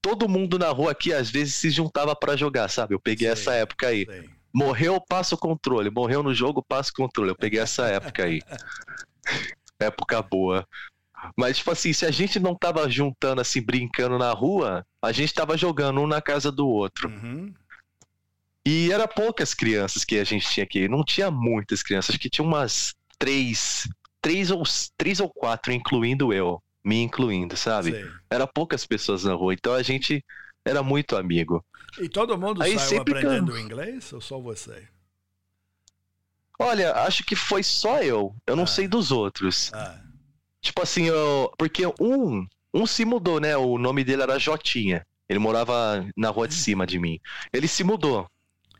todo 0.05 0.29
mundo 0.29 0.59
na 0.59 0.69
rua 0.69 0.91
aqui 0.91 1.11
às 1.11 1.31
vezes 1.31 1.55
se 1.55 1.71
juntava 1.71 2.15
para 2.15 2.35
jogar, 2.35 2.69
sabe? 2.69 2.93
Eu 2.93 2.99
peguei 2.99 3.27
essa 3.27 3.55
época 3.55 3.87
aí. 3.87 4.05
Morreu, 4.53 5.01
passa 5.01 5.33
o 5.33 5.37
controle. 5.37 5.89
Morreu 5.89 6.21
no 6.21 6.31
jogo, 6.31 6.63
passa 6.63 6.91
o 6.91 6.93
controle. 6.93 7.31
Eu 7.31 7.35
peguei 7.35 7.59
essa 7.59 7.87
época 7.87 8.23
aí. 8.23 8.39
época 9.81 10.21
boa. 10.21 10.63
Mas, 11.35 11.57
tipo 11.57 11.71
assim, 11.71 11.91
se 11.91 12.05
a 12.05 12.11
gente 12.11 12.39
não 12.39 12.53
tava 12.53 12.87
juntando, 12.87 13.41
assim, 13.41 13.59
brincando 13.59 14.19
na 14.19 14.31
rua, 14.31 14.85
a 15.01 15.11
gente 15.11 15.33
tava 15.33 15.57
jogando 15.57 15.99
um 16.01 16.05
na 16.05 16.21
casa 16.21 16.51
do 16.51 16.67
outro. 16.67 17.09
Uhum. 17.09 17.51
E 18.63 18.91
era 18.91 19.07
poucas 19.07 19.55
crianças 19.55 20.05
que 20.05 20.19
a 20.19 20.23
gente 20.23 20.47
tinha 20.47 20.65
aqui. 20.65 20.87
Não 20.87 21.03
tinha 21.03 21.31
muitas 21.31 21.81
crianças, 21.81 22.11
acho 22.11 22.19
que 22.19 22.29
tinha 22.29 22.45
umas 22.45 22.93
três, 23.17 23.89
três 24.21 24.51
ou, 24.51 24.61
três 24.95 25.19
ou 25.19 25.29
quatro, 25.31 25.73
incluindo 25.73 26.31
eu, 26.31 26.61
me 26.85 27.01
incluindo, 27.01 27.57
sabe? 27.57 27.91
Sim. 27.91 28.11
Era 28.29 28.45
poucas 28.45 28.85
pessoas 28.85 29.23
na 29.23 29.33
rua, 29.33 29.53
então 29.53 29.73
a 29.73 29.81
gente 29.81 30.23
era 30.63 30.83
muito 30.83 31.17
amigo. 31.17 31.65
E 31.99 32.07
todo 32.07 32.37
mundo 32.37 32.61
Aí 32.61 32.77
saiu 32.77 33.01
aprendendo 33.01 33.57
inglês 33.57 34.13
ou 34.13 34.21
só 34.21 34.39
você? 34.39 34.87
Olha, 36.59 36.93
acho 37.01 37.23
que 37.25 37.35
foi 37.35 37.63
só 37.63 38.01
eu. 38.01 38.35
Eu 38.45 38.55
não 38.55 38.63
ah. 38.63 38.67
sei 38.67 38.87
dos 38.87 39.11
outros. 39.11 39.73
Ah. 39.73 39.99
Tipo 40.61 40.83
assim, 40.83 41.05
eu, 41.07 41.51
porque 41.57 41.83
um, 41.99 42.45
um 42.73 42.85
se 42.85 43.03
mudou, 43.03 43.39
né? 43.39 43.57
O 43.57 43.77
nome 43.77 44.03
dele 44.03 44.21
era 44.21 44.39
Jotinha. 44.39 45.05
Ele 45.27 45.39
morava 45.39 46.05
na 46.15 46.29
rua 46.29 46.47
de 46.47 46.53
hum. 46.53 46.59
cima 46.59 46.85
de 46.85 46.99
mim. 46.99 47.19
Ele 47.51 47.67
se 47.67 47.83
mudou 47.83 48.29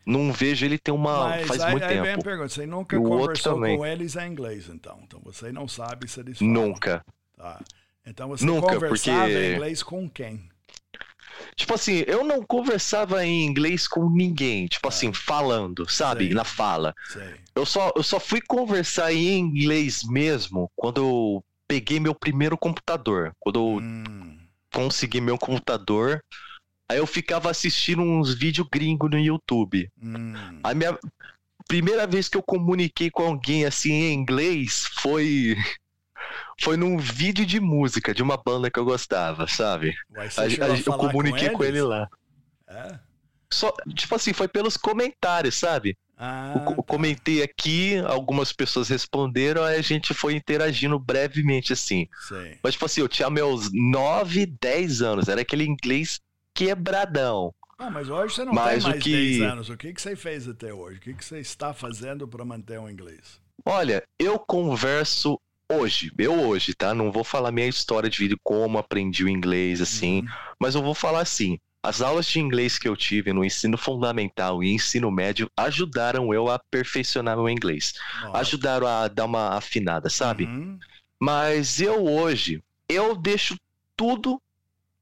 não 0.06 0.32
vejo 0.32 0.64
ele 0.64 0.78
ter 0.78 0.92
uma. 0.92 1.30
Mas 1.30 1.48
faz 1.48 1.62
aí, 1.62 1.72
muito 1.72 1.84
aí 1.84 1.94
tempo. 1.94 2.04
Vem 2.04 2.14
a 2.14 2.18
pergunta: 2.20 2.50
você 2.50 2.66
nunca 2.68 2.96
conversou 2.96 3.60
com 3.60 3.86
eles 3.86 4.16
em 4.16 4.32
inglês, 4.32 4.70
então? 4.70 5.00
Então 5.04 5.20
você 5.24 5.52
não 5.52 5.68
sabe 5.68 6.08
se 6.08 6.20
eles 6.20 6.38
falam. 6.38 6.54
Nunca. 6.54 7.04
Tá. 7.36 7.60
Então 8.06 8.30
você 8.30 8.46
nunca, 8.46 8.74
conversava 8.74 9.24
porque... 9.24 9.34
em 9.34 9.54
inglês 9.54 9.84
com 9.84 10.10
quem? 10.10 10.50
Tipo 11.56 11.74
assim, 11.74 12.04
eu 12.08 12.24
não 12.24 12.44
conversava 12.44 13.26
em 13.26 13.46
inglês 13.46 13.88
com 13.88 14.10
ninguém, 14.10 14.68
tipo 14.68 14.88
assim, 14.88 15.14
falando, 15.14 15.90
sabe? 15.90 16.26
Sei. 16.26 16.34
Na 16.34 16.44
fala. 16.44 16.94
Sei. 17.12 17.36
Eu 17.56 17.66
só, 17.66 17.92
eu 17.96 18.04
só 18.04 18.20
fui 18.20 18.42
conversar 18.42 19.14
em 19.14 19.40
inglês 19.40 20.04
mesmo 20.04 20.72
quando 20.76 21.02
eu 21.02 21.44
peguei 21.68 22.00
meu 22.00 22.16
primeiro 22.16 22.58
computador. 22.58 23.34
Quando 23.40 23.60
eu 23.60 23.66
hum. 23.82 24.38
consegui 24.72 25.20
meu 25.20 25.38
computador, 25.38 26.22
Aí 26.90 26.98
eu 27.00 27.08
ficava 27.08 27.50
assistindo 27.50 28.02
uns 28.02 28.36
vídeos 28.36 28.68
gringos 28.72 29.10
no 29.10 29.18
YouTube. 29.18 29.90
Hum. 30.02 30.60
A 30.64 30.74
minha 30.74 30.98
primeira 31.68 32.06
vez 32.06 32.30
que 32.30 32.38
eu 32.38 32.44
comuniquei 32.44 33.10
com 33.10 33.24
alguém 33.24 33.66
assim 33.66 33.92
em 33.92 34.14
inglês 34.14 34.86
foi 35.00 35.56
foi 36.62 36.78
num 36.78 36.98
vídeo 36.98 37.46
de 37.46 37.60
música 37.60 38.14
de 38.14 38.24
uma 38.24 38.38
banda 38.38 38.72
que 38.72 38.80
eu 38.80 38.86
gostava, 38.86 39.48
sabe? 39.48 39.94
A, 40.16 40.42
a, 40.42 40.48
eu 40.48 40.98
comuniquei 40.98 41.50
com, 41.50 41.58
com, 41.58 41.64
ele 41.64 41.82
lá. 41.82 42.08
É? 42.68 43.00
Só, 43.52 43.74
tipo 43.94 44.16
assim, 44.16 44.34
foi 44.34 44.48
pelos 44.48 44.78
comentários, 44.78 45.56
sabe? 45.56 45.98
Ah, 46.18 46.54
eu, 46.56 46.72
eu 46.72 46.76
tá. 46.78 46.84
comentei 46.84 47.44
aqui, 47.44 47.98
algumas 48.08 48.54
pessoas 48.54 48.88
responderam, 48.88 49.64
aí 49.64 49.78
a 49.78 49.82
gente 49.82 50.14
foi 50.14 50.34
interagindo 50.34 50.98
brevemente 50.98 51.74
assim. 51.74 52.08
Sim. 52.28 52.58
Mas, 52.64 52.74
tipo 52.74 52.86
assim, 52.86 53.02
eu 53.02 53.10
tinha 53.10 53.30
meus 53.30 53.70
9, 53.74 54.46
10 54.46 55.02
anos, 55.02 55.28
era 55.28 55.42
aquele 55.42 55.66
inglês 55.66 56.20
quebradão. 56.54 57.54
Ah, 57.78 57.90
mas 57.90 58.10
hoje 58.10 58.36
você 58.36 58.46
não 58.46 58.54
mas 58.54 58.84
tem 58.84 58.92
mais 58.92 59.04
que... 59.04 59.12
10 59.12 59.42
anos. 59.42 59.70
O 59.70 59.76
que, 59.76 59.94
que 59.94 60.02
você 60.02 60.16
fez 60.16 60.48
até 60.48 60.74
hoje? 60.74 60.98
O 60.98 61.02
que, 61.02 61.14
que 61.14 61.26
você 61.26 61.40
está 61.40 61.74
fazendo 61.74 62.26
para 62.26 62.46
manter 62.46 62.80
o 62.80 62.90
inglês? 62.90 63.42
Olha, 63.66 64.04
eu 64.18 64.40
converso 64.40 65.40
hoje, 65.72 66.12
eu 66.18 66.34
hoje, 66.48 66.74
tá? 66.74 66.94
Não 66.94 67.12
vou 67.12 67.24
falar 67.24 67.52
minha 67.52 67.68
história 67.68 68.10
de 68.10 68.18
vida, 68.18 68.36
como 68.44 68.78
aprendi 68.78 69.24
o 69.24 69.30
inglês, 69.30 69.82
assim, 69.82 70.22
uhum. 70.22 70.28
mas 70.60 70.76
eu 70.76 70.82
vou 70.82 70.94
falar 70.94 71.22
assim. 71.22 71.60
As 71.84 72.02
aulas 72.02 72.26
de 72.26 72.40
inglês 72.40 72.80
que 72.80 72.88
eu 72.88 72.98
tive 72.98 73.32
no 73.32 73.46
ensino 73.46 73.78
fundamental 73.78 74.64
e 74.64 74.74
ensino 74.74 75.12
médio 75.12 75.48
ajudaram 75.56 76.34
eu 76.34 76.50
a 76.50 76.56
aperfeiçoar 76.56 77.24
meu 77.24 77.48
inglês. 77.48 77.94
Nossa. 78.24 78.38
Ajudaram 78.40 78.88
a 78.88 79.08
dar 79.08 79.26
uma 79.26 79.50
afinada, 79.50 80.10
sabe? 80.10 80.46
Uhum. 80.46 80.80
Mas 81.20 81.80
eu 81.80 82.04
hoje, 82.04 82.64
eu 82.90 83.16
deixo 83.16 83.56
tudo 83.96 84.42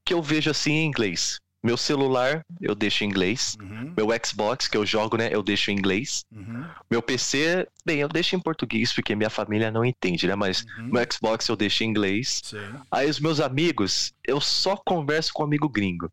que 0.04 0.14
eu 0.14 0.22
vejo 0.22 0.52
assim 0.52 0.74
em 0.74 0.86
inglês. 0.86 1.40
Meu 1.64 1.78
celular 1.78 2.46
eu 2.60 2.76
deixo 2.76 3.04
em 3.04 3.08
inglês. 3.08 3.56
Uhum, 3.62 3.94
Meu 3.96 4.08
Xbox 4.26 4.68
que 4.68 4.76
eu 4.76 4.86
jogo, 4.86 5.16
né, 5.16 5.30
eu 5.32 5.42
deixo 5.42 5.72
em 5.72 5.76
inglês. 5.76 6.26
uhum, 6.32 6.66
Meu 6.92 7.02
PC, 7.02 7.68
bem, 7.86 8.00
eu 8.00 8.10
deixo 8.10 8.36
em 8.36 8.40
português 8.40 8.92
porque 8.92 9.16
minha 9.16 9.30
família 9.30 9.72
não 9.72 9.86
entende, 9.86 10.28
né? 10.28 10.36
Mas 10.36 10.66
uhum. 10.78 10.90
meu 10.92 11.08
Xbox 11.12 11.48
eu 11.48 11.56
deixo 11.56 11.84
em 11.84 11.88
inglês. 11.88 12.42
Sim. 12.44 12.58
Aí 12.92 13.10
os 13.10 13.20
meus 13.20 13.40
amigos, 13.40 14.14
eu 14.28 14.42
só 14.42 14.76
converso 14.76 15.32
com 15.34 15.44
amigo 15.44 15.70
gringo. 15.70 16.12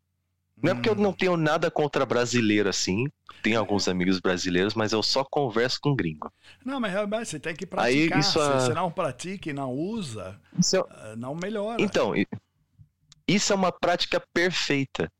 Não 0.63 0.71
é 0.71 0.75
porque 0.75 0.89
eu 0.89 0.93
Hum. 0.93 1.01
não 1.01 1.11
tenho 1.11 1.35
nada 1.35 1.69
contra 1.71 2.05
brasileiro 2.05 2.69
assim. 2.69 3.07
Tenho 3.41 3.59
alguns 3.59 3.87
amigos 3.87 4.19
brasileiros, 4.19 4.75
mas 4.75 4.91
eu 4.93 5.01
só 5.01 5.23
converso 5.23 5.79
com 5.81 5.95
gringo. 5.95 6.31
Não, 6.63 6.79
mas 6.79 6.91
realmente 6.91 7.25
você 7.27 7.39
tem 7.39 7.55
que 7.55 7.65
Aí, 7.75 8.07
praticar. 8.07 8.19
isso 8.19 8.33
Se 8.39 8.39
é- 8.51 8.59
você 8.59 8.73
não 8.75 8.91
pratica 8.91 9.49
e 9.49 9.53
não 9.53 9.71
usa, 9.73 10.39
é- 10.73 10.77
ah, 10.77 11.15
não 11.17 11.33
melhora. 11.33 11.81
Então, 11.81 12.13
isso 13.35 13.53
é 13.53 13.55
uma 13.55 13.71
prática 13.71 14.21
perfeita. 14.33 15.11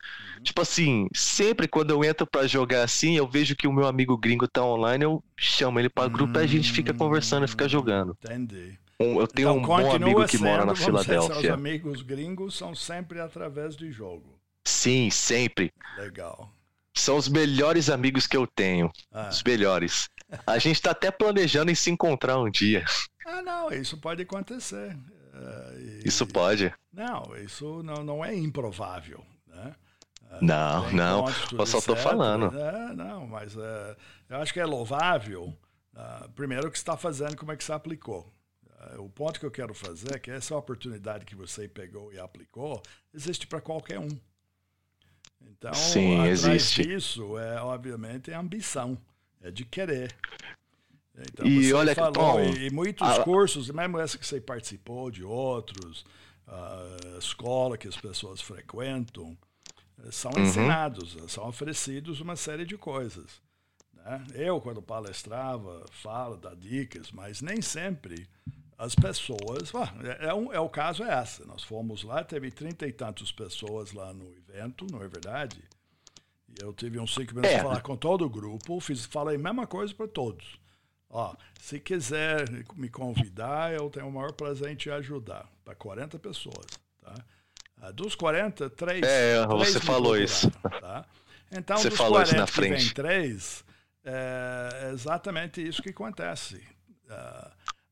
Tipo 0.44 0.62
assim, 0.62 1.08
sempre 1.14 1.68
quando 1.68 1.92
eu 1.92 2.04
entro 2.04 2.26
pra 2.26 2.48
jogar 2.48 2.84
assim, 2.84 3.16
eu 3.16 3.28
vejo 3.28 3.56
que 3.56 3.68
o 3.68 3.74
meu 3.74 3.86
amigo 3.88 4.18
gringo 4.18 4.48
tá 4.48 4.64
online, 4.64 5.04
eu 5.04 5.24
chamo 5.38 5.80
ele 5.80 5.90
pra 5.90 6.08
grupo 6.08 6.38
e 6.38 6.42
a 6.42 6.48
gente 6.48 6.72
fica 6.72 6.94
conversando 6.94 7.46
e 7.46 7.48
fica 7.48 7.68
jogando. 7.70 8.18
Entendi. 8.24 8.78
Um- 9.00 9.20
eu 9.20 9.28
tenho 9.28 9.50
então, 9.50 9.58
um 9.58 9.62
bom 9.62 9.96
amigo 9.96 10.26
que 10.28 10.38
mora 10.38 10.66
na 10.66 10.76
sendo, 10.76 10.98
dizer, 11.00 11.14
Seus 11.14 11.26
Filadélfia. 11.26 11.54
amigos 11.54 12.02
gringos 12.04 12.56
são 12.58 12.76
sempre 12.76 13.20
através 13.20 13.76
de 13.76 13.92
jogo. 13.92 14.40
Sim, 14.64 15.10
sempre. 15.10 15.72
Legal. 15.98 16.52
São 16.94 17.18
os 17.18 17.28
melhores 17.28 17.90
amigos 17.90 18.28
que 18.28 18.38
eu 18.38 18.46
tenho. 18.46 18.92
Ah. 19.12 19.30
Os 19.30 19.42
melhores. 19.44 20.08
A 20.46 20.60
gente 20.60 20.82
tá 20.82 20.92
até 20.92 21.10
planejando 21.10 21.72
em 21.72 21.76
se 21.76 21.90
encontrar 21.90 22.40
um 22.40 22.50
dia. 22.50 22.86
Ah, 23.26 23.42
não, 23.42 23.72
isso 23.72 23.98
pode 23.98 24.22
acontecer. 24.22 24.96
Ah, 25.42 25.74
e- 25.76 26.02
Isso 26.08 26.26
pode. 26.28 26.74
Não, 26.94 27.36
isso 27.38 27.82
não, 27.84 28.04
não 28.04 28.24
é 28.26 28.36
improvável. 28.36 29.26
Né? 29.48 29.76
Ah, 30.30 30.40
Não, 30.42 30.86
tem 30.88 30.96
não. 30.96 31.26
Eu 31.58 31.66
só 31.66 31.80
certo, 31.82 31.96
falando. 32.02 32.52
né? 32.52 32.94
não, 32.96 33.26
mas 33.28 33.56
eh, 33.58 33.98
eu 34.30 34.38
acho 34.38 34.54
que 34.54 34.60
é 34.60 34.66
louvável. 34.66 35.54
ah, 35.96 36.30
primeiro, 36.36 36.68
o 36.68 36.72
que 36.72 36.78
você 36.78 36.82
está 36.84 36.96
fazendo, 36.98 37.36
como 37.36 37.52
é 37.52 37.58
que 37.58 37.64
você 37.64 37.74
aplicou. 37.74 38.32
O 38.98 39.08
ponto 39.10 39.40
que 39.40 39.46
eu 39.46 39.52
quero 39.52 39.76
fazer 39.76 40.16
é 40.16 40.20
que 40.20 40.32
essa 40.32 40.56
oportunidade 40.56 41.24
que 41.24 41.36
você 41.36 41.68
pegou 41.68 42.12
e 42.12 42.18
aplicou 42.20 42.82
existe 43.14 43.46
para 43.46 43.62
qualquer 43.62 44.00
um. 44.00 44.10
Então, 45.40 45.74
Sim, 45.74 46.14
atrás 46.20 46.46
existe. 46.46 46.84
disso 46.84 47.38
é, 47.38 47.62
obviamente, 47.62 48.32
a 48.34 48.40
ambição, 48.40 48.98
é 49.42 49.52
de 49.52 49.66
querer. 49.66 50.16
Então, 51.18 51.46
E 51.46 51.74
olha 51.74 51.94
que- 51.94 52.00
falou, 52.02 52.14
bom, 52.14 52.40
e, 52.40 52.68
e 52.68 52.70
muitos 52.72 53.08
a- 53.08 53.24
cursos, 53.24 53.70
mesmo 53.70 54.00
essa 54.00 54.18
que 54.18 54.26
você 54.26 54.40
participou 54.40 55.12
de 55.12 55.24
outros, 55.24 56.06
a 56.48 57.18
escola 57.18 57.78
que 57.78 57.88
as 57.88 57.98
pessoas 57.98 58.42
frequentam, 58.42 59.38
eh, 60.04 60.12
são 60.12 60.32
Uhum. 60.36 60.44
ensinados, 60.44 61.16
eh, 61.18 61.28
são 61.28 61.48
oferecidos 61.48 62.20
uma 62.22 62.36
série 62.36 62.66
de 62.66 62.78
coisas. 62.78 63.42
né? 63.94 64.26
Eu, 64.34 64.60
quando 64.60 64.82
palestrava, 64.82 65.86
falo, 65.92 66.36
dá 66.36 66.56
dicas, 66.56 67.12
mas 67.12 67.40
nem 67.42 67.62
sempre 67.62 68.28
as 68.78 68.96
pessoas. 68.96 69.72
ah, 69.76 69.94
é, 70.20 70.30
é 70.30 70.34
um, 70.34 70.52
é 70.52 70.60
o 70.60 70.68
caso 70.68 71.04
é 71.04 71.14
essa. 71.14 71.46
Nós 71.46 71.62
fomos 71.62 72.02
lá, 72.04 72.24
teve 72.24 72.50
trinta 72.50 72.88
e 72.88 72.92
tantas 72.92 73.32
pessoas 73.32 73.92
lá 73.94 74.12
no 74.12 74.34
evento, 74.34 74.88
não 74.92 75.04
é 75.04 75.08
verdade? 75.08 75.64
E 76.50 76.64
eu 76.64 76.74
tive 76.74 77.00
uns 77.00 77.14
cinco 77.14 77.36
minutos 77.36 77.52
É. 77.52 77.60
para 77.60 77.64
falar 77.70 77.82
com 77.82 77.96
todo 77.96 78.26
o 78.26 78.30
grupo, 78.30 78.80
fiz, 78.80 79.06
falei 79.06 79.36
a 79.36 79.40
mesma 79.40 79.68
coisa 79.68 79.94
para 79.94 80.08
todos. 80.08 80.60
Ó, 81.14 81.36
se 81.60 81.78
quiser 81.80 82.50
me 82.76 82.90
convidar, 82.90 83.74
eu 83.74 83.90
tenho 83.90 84.08
o 84.08 84.12
maior 84.12 84.32
prazer 84.32 84.72
em 84.72 84.76
te 84.76 84.90
ajudar. 84.90 85.46
Para 85.66 85.76
40 85.76 86.18
pessoas. 86.18 86.66
Tá? 87.02 87.14
Ah, 87.82 87.92
Dos 87.92 88.16
40, 88.16 88.70
três. 88.70 89.04
É, 89.04 89.46
três 89.46 89.74
você 89.74 89.80
falou 89.82 90.18
isso. 90.18 90.50
procuraram, 90.50 90.82
Tá? 91.04 91.06
Então, 91.52 91.78
Você 91.78 91.90
dos 91.90 91.98
falou 91.98 92.22
isso 92.22 92.32
40 92.34 92.38
na 92.38 92.46
que 92.48 92.62
vem 92.62 92.72
frente. 92.80 92.94
três, 92.94 93.66
é 94.06 94.92
exatamente 94.94 95.62
isso 95.66 95.82
que 95.84 95.90
acontece. 95.90 96.64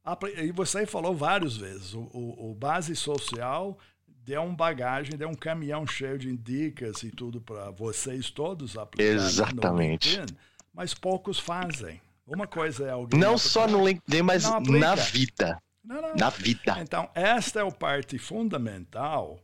Apli- 0.04 0.34
e 0.46 0.52
você 0.52 0.86
falou 0.86 1.14
várias 1.14 1.58
vezes, 1.58 1.94
o, 1.94 2.00
o, 2.14 2.52
o 2.52 2.56
base 2.56 2.96
social 2.96 3.78
deu 4.08 4.42
um 4.44 4.56
bagagem, 4.56 5.18
deu 5.18 5.28
um 5.28 5.36
caminhão 5.36 5.86
cheio 5.86 6.18
de 6.18 6.36
dicas 6.38 7.04
e 7.04 7.12
tudo 7.12 7.42
para 7.42 7.70
vocês 7.72 8.30
todos 8.30 8.78
aplicarem 8.78 9.16
Exatamente. 9.18 10.16
no 10.16 10.22
LinkedIn, 10.24 10.38
mas 10.74 10.94
poucos 10.94 11.38
fazem. 11.38 12.02
Uma 12.30 12.48
coisa 12.48 12.86
é 12.86 12.92
alguém... 12.92 13.20
Não 13.20 13.38
só 13.38 13.68
no 13.68 13.86
LinkedIn, 13.86 14.22
mas 14.22 14.44
na 14.44 14.96
vida. 14.96 15.62
Não, 15.84 16.02
não. 16.02 16.16
Na 16.16 16.30
vida. 16.30 16.78
Então, 16.80 17.10
esta 17.16 17.60
é 17.60 17.68
a 17.68 17.72
parte 17.72 18.18
fundamental 18.20 19.40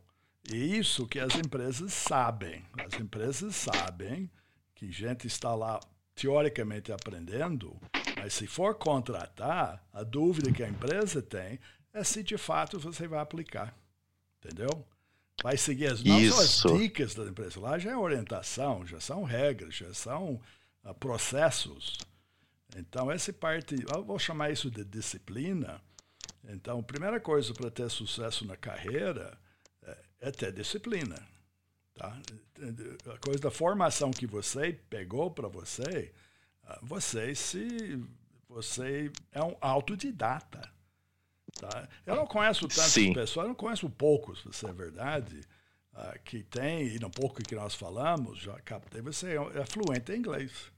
e 0.52 0.78
isso 0.78 1.06
que 1.06 1.18
as 1.18 1.34
empresas 1.34 1.92
sabem. 1.92 2.64
As 2.78 2.98
empresas 3.00 3.56
sabem 3.56 4.30
que 4.74 4.92
gente 4.92 5.26
está 5.26 5.54
lá 5.54 5.80
teoricamente 6.14 6.92
aprendendo, 6.92 7.76
mas 8.16 8.32
se 8.34 8.46
for 8.46 8.74
contratar, 8.76 9.84
a 9.92 10.02
dúvida 10.02 10.52
que 10.52 10.62
a 10.62 10.68
empresa 10.68 11.20
tem 11.20 11.58
é 11.92 12.04
se 12.04 12.22
de 12.22 12.38
fato 12.38 12.78
você 12.78 13.08
vai 13.08 13.20
aplicar. 13.20 13.74
Entendeu? 14.38 14.86
Vai 15.42 15.56
seguir 15.56 15.88
as, 15.88 16.02
não 16.02 16.18
só 16.30 16.42
Isso. 16.42 16.68
as 16.68 16.78
dicas 16.78 17.14
da 17.14 17.24
empresa. 17.24 17.60
Lá 17.60 17.78
já 17.78 17.90
é 17.90 17.96
orientação, 17.96 18.86
já 18.86 19.00
são 19.00 19.24
regras, 19.24 19.74
já 19.74 19.92
são 19.92 20.40
ah, 20.84 20.94
processos. 20.94 21.98
Então, 22.76 23.10
essa 23.10 23.32
parte, 23.32 23.74
eu 23.90 24.04
vou 24.04 24.18
chamar 24.18 24.50
isso 24.50 24.70
de 24.70 24.84
disciplina. 24.84 25.80
Então, 26.44 26.78
a 26.78 26.82
primeira 26.82 27.18
coisa 27.18 27.54
para 27.54 27.70
ter 27.70 27.90
sucesso 27.90 28.46
na 28.46 28.56
carreira 28.56 29.36
é, 29.82 29.98
é 30.20 30.30
ter 30.30 30.52
disciplina. 30.52 31.16
Tá? 31.94 32.14
A 33.14 33.18
coisa 33.18 33.40
da 33.40 33.50
formação 33.50 34.10
que 34.10 34.26
você 34.26 34.78
pegou 34.90 35.30
para 35.30 35.48
você, 35.48 36.12
ah, 36.64 36.78
você 36.82 37.34
se 37.34 37.98
você 38.46 39.10
é 39.32 39.42
um 39.42 39.56
autodidata. 39.60 40.70
Tá? 41.58 41.88
Eu 42.04 42.14
não 42.14 42.26
conheço 42.26 42.68
tantas 42.68 42.92
Sim. 42.92 43.14
pessoas, 43.14 43.44
eu 43.44 43.48
não 43.48 43.54
conheço 43.54 43.88
poucos, 43.88 44.42
para 44.42 44.52
ser 44.52 44.74
verdade, 44.74 45.40
ah, 45.94 46.18
que 46.22 46.42
tem, 46.42 46.86
e 46.88 46.98
no 46.98 47.10
pouco 47.10 47.42
que 47.42 47.54
nós 47.54 47.74
falamos, 47.74 48.40
já 48.40 48.60
captei, 48.60 49.00
você 49.00 49.38
é, 49.38 49.60
é 49.60 49.64
fluente 49.64 50.12
em 50.12 50.18
inglês. 50.18 50.75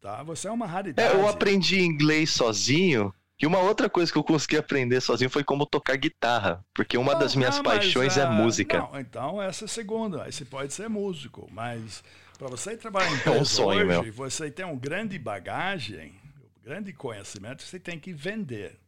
Tá? 0.00 0.22
Você 0.24 0.48
é 0.48 0.50
uma 0.50 0.66
raridade. 0.66 1.16
É, 1.16 1.20
eu 1.20 1.28
aprendi 1.28 1.80
inglês 1.80 2.30
sozinho. 2.30 3.14
E 3.40 3.46
uma 3.46 3.58
outra 3.58 3.90
coisa 3.90 4.10
que 4.10 4.16
eu 4.16 4.22
consegui 4.22 4.56
aprender 4.56 5.00
sozinho 5.00 5.30
foi 5.30 5.42
como 5.42 5.66
tocar 5.66 5.96
guitarra. 5.96 6.64
Porque 6.74 6.96
uma 6.96 7.12
Não, 7.12 7.20
das 7.20 7.34
minhas 7.34 7.56
não, 7.56 7.64
mas, 7.64 7.78
paixões 7.78 8.16
é 8.16 8.22
ah, 8.22 8.30
música. 8.30 8.78
Não, 8.78 9.00
então 9.00 9.42
essa 9.42 9.64
é 9.64 9.66
a 9.66 9.68
segunda. 9.68 10.24
Aí 10.24 10.32
você 10.32 10.44
pode 10.44 10.72
ser 10.72 10.88
músico, 10.88 11.48
mas 11.52 12.04
para 12.38 12.48
você 12.48 12.76
trabalhar 12.76 13.10
em 13.10 13.20
É 13.26 13.40
um 13.40 13.44
sonho, 13.44 13.86
hoje, 13.86 14.02
meu. 14.02 14.12
você 14.12 14.50
tem 14.50 14.64
um 14.64 14.78
grande 14.78 15.18
bagagem, 15.18 16.14
um 16.36 16.62
grande 16.62 16.92
conhecimento, 16.92 17.62
você 17.62 17.80
tem 17.80 17.98
que 17.98 18.12
vender. 18.12 18.78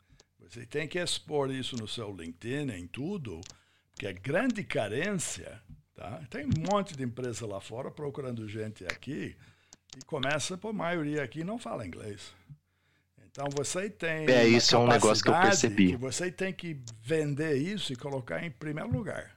Você 0.40 0.64
tem 0.64 0.86
que 0.86 0.98
expor 0.98 1.50
isso 1.50 1.76
no 1.76 1.88
seu 1.88 2.14
LinkedIn, 2.14 2.70
em 2.70 2.86
tudo, 2.86 3.40
porque 3.92 4.06
é 4.06 4.12
grande 4.12 4.62
carência. 4.62 5.60
Tá? 5.96 6.20
Tem 6.30 6.44
um 6.44 6.72
monte 6.72 6.96
de 6.96 7.02
empresa 7.02 7.46
lá 7.46 7.60
fora 7.60 7.90
procurando 7.90 8.48
gente 8.48 8.84
aqui 8.84 9.36
e 9.96 10.04
começa 10.04 10.56
por 10.56 10.72
maioria 10.72 11.22
aqui 11.22 11.44
não 11.44 11.58
fala 11.58 11.86
inglês. 11.86 12.34
Então 13.30 13.46
você 13.50 13.90
tem 13.90 14.28
É, 14.30 14.46
isso 14.46 14.76
é 14.76 14.78
um 14.78 14.86
negócio 14.86 15.22
que 15.24 15.30
eu 15.30 15.40
percebi. 15.40 15.90
que 15.90 15.96
você 15.96 16.30
tem 16.30 16.52
que 16.52 16.80
vender 17.02 17.56
isso 17.56 17.92
e 17.92 17.96
colocar 17.96 18.44
em 18.44 18.50
primeiro 18.50 18.90
lugar. 18.90 19.36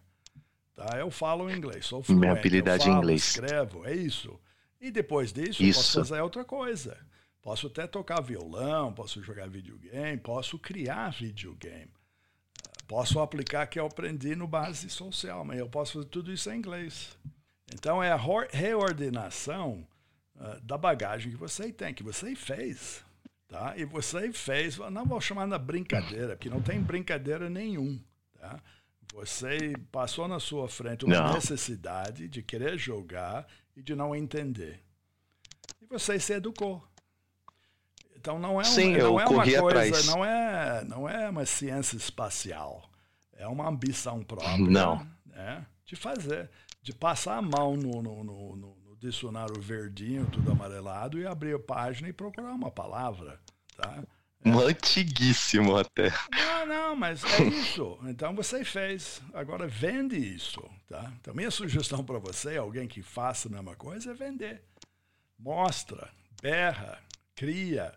Tá? 0.75 0.97
Eu 0.99 1.09
falo 1.09 1.49
inglês, 1.49 1.85
sou 1.87 2.03
fluente. 2.03 2.19
Minha 2.19 2.33
habilidade 2.33 2.83
em 2.83 2.91
falo, 2.91 2.97
inglês. 2.99 3.23
escrevo, 3.29 3.85
é 3.87 3.95
isso. 3.95 4.39
E 4.79 4.91
depois 4.91 5.33
disso, 5.33 5.63
eu 5.63 5.67
posso 5.73 5.79
Isso. 5.79 5.99
fazer 5.99 6.21
outra 6.21 6.45
coisa. 6.45 6.95
Posso 7.41 7.65
até 7.65 7.87
tocar 7.87 8.21
violão, 8.21 8.93
posso 8.93 9.23
jogar 9.23 9.49
videogame, 9.49 10.17
posso 10.17 10.59
criar 10.59 11.09
videogame. 11.13 11.89
Posso 12.87 13.19
aplicar 13.19 13.65
o 13.65 13.69
que 13.69 13.79
eu 13.79 13.87
aprendi 13.87 14.35
no 14.35 14.47
base 14.47 14.87
social, 14.89 15.43
mas 15.43 15.57
eu 15.57 15.67
posso 15.67 15.93
fazer 15.93 16.05
tudo 16.05 16.31
isso 16.31 16.49
em 16.51 16.57
inglês. 16.57 17.17
Então 17.73 18.03
é 18.03 18.11
a 18.11 18.19
reordenação 18.51 19.85
ah, 20.39 20.60
da 20.63 20.78
bagagem 20.78 21.32
que 21.32 21.38
você 21.38 21.71
tem, 21.71 21.93
que 21.93 22.04
você 22.04 22.36
fez. 22.36 23.04
Tá? 23.47 23.73
E 23.78 23.86
você 23.86 24.32
fez, 24.34 24.78
não 24.78 25.06
vou 25.06 25.21
chamar 25.21 25.47
na 25.47 25.58
brincadeira, 25.58 26.36
porque 26.36 26.50
não 26.50 26.62
tem 26.62 26.82
brincadeira 26.82 27.50
nenhum. 27.50 28.00
Tá? 28.38 28.60
Você 29.13 29.73
passou 29.91 30.28
na 30.28 30.39
sua 30.39 30.67
frente 30.67 31.06
uma 31.06 31.15
Não. 31.15 31.34
necessidade 31.34 32.28
de 32.28 32.43
querer 32.43 32.78
jogar 32.78 33.47
e 33.76 33.82
de 33.82 33.95
não 33.95 34.13
entender. 34.13 34.84
E 35.82 35.86
você 35.86 36.19
se 36.19 36.34
educou. 36.34 36.86
Então 38.15 38.38
não 38.39 38.60
é, 38.60 38.62
um, 38.62 38.65
Sim, 38.65 38.91
não 38.91 39.00
eu 39.00 39.19
é 39.19 39.26
uma 39.26 39.43
coisa, 39.43 39.60
atrás. 39.67 40.06
não 40.08 40.26
é, 40.26 40.84
não 40.84 41.08
é 41.10 41.30
uma 41.30 41.45
ciência 41.45 41.95
espacial. 41.95 42.89
É 43.34 43.47
uma 43.47 43.67
ambição 43.69 44.23
própria 44.23 44.58
Não. 44.58 45.08
né, 45.26 45.65
de 45.86 45.95
fazer, 45.95 46.50
de 46.82 46.91
passar 46.93 47.38
a 47.38 47.41
mão 47.41 47.78
no, 47.78 48.02
no, 48.02 48.23
no- 48.23 48.56
no 48.56 48.76
dicionário 48.99 49.60
verdinho, 49.62 50.25
tudo 50.27 50.51
amarelado, 50.51 51.19
e 51.19 51.25
abrir 51.25 51.55
a 51.55 51.60
página 51.60 52.10
e 52.10 52.13
procurar 52.13 52.53
uma 52.53 52.71
palavra. 52.71 53.39
Tá? 53.75 54.03
Antiguíssimo 54.45 55.75
até. 55.75 56.12
Não, 56.31 56.65
não, 56.65 56.95
mas 56.95 57.23
é 57.23 57.43
isso. 57.43 57.97
Então 58.03 58.36
você 58.36 58.63
fez. 58.63 59.21
Agora 59.33 59.67
vende 59.67 60.15
isso, 60.15 60.63
tá? 60.88 61.12
Então 61.19 61.33
minha 61.33 61.51
sugestão 61.51 62.03
para 62.03 62.19
você, 62.19 62.57
alguém 62.57 62.88
que 62.88 63.01
faça 63.01 63.47
a 63.47 63.51
mesma 63.51 63.75
coisa, 63.75 64.12
é 64.12 64.13
vender. 64.13 64.62
Mostra, 65.38 66.10
berra, 66.41 66.99
cria. 67.36 67.93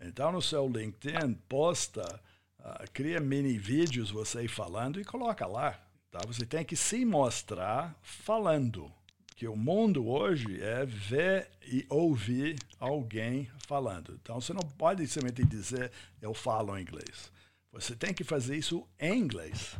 Então 0.00 0.32
no 0.32 0.42
seu 0.42 0.66
LinkedIn, 0.68 1.34
posta, 1.48 2.20
uh, 2.58 2.90
cria 2.92 3.20
mini 3.20 3.58
vídeos 3.58 4.10
você 4.10 4.46
falando 4.48 5.00
e 5.00 5.04
coloca 5.04 5.46
lá. 5.46 5.78
Tá? 6.10 6.20
Você 6.26 6.46
tem 6.46 6.64
que 6.64 6.76
se 6.76 7.04
mostrar 7.04 7.94
falando 8.02 8.90
que 9.34 9.48
o 9.48 9.56
mundo 9.56 10.08
hoje 10.08 10.62
é 10.62 10.86
ver 10.86 11.50
e 11.66 11.84
ouvir 11.88 12.56
alguém 12.78 13.50
falando. 13.66 14.18
Então 14.22 14.40
você 14.40 14.52
não 14.52 14.62
pode 14.62 15.06
simplesmente 15.06 15.44
dizer 15.44 15.90
eu 16.22 16.32
falo 16.32 16.78
inglês. 16.78 17.32
Você 17.72 17.96
tem 17.96 18.14
que 18.14 18.22
fazer 18.22 18.56
isso 18.56 18.86
em 18.98 19.18
inglês. 19.18 19.76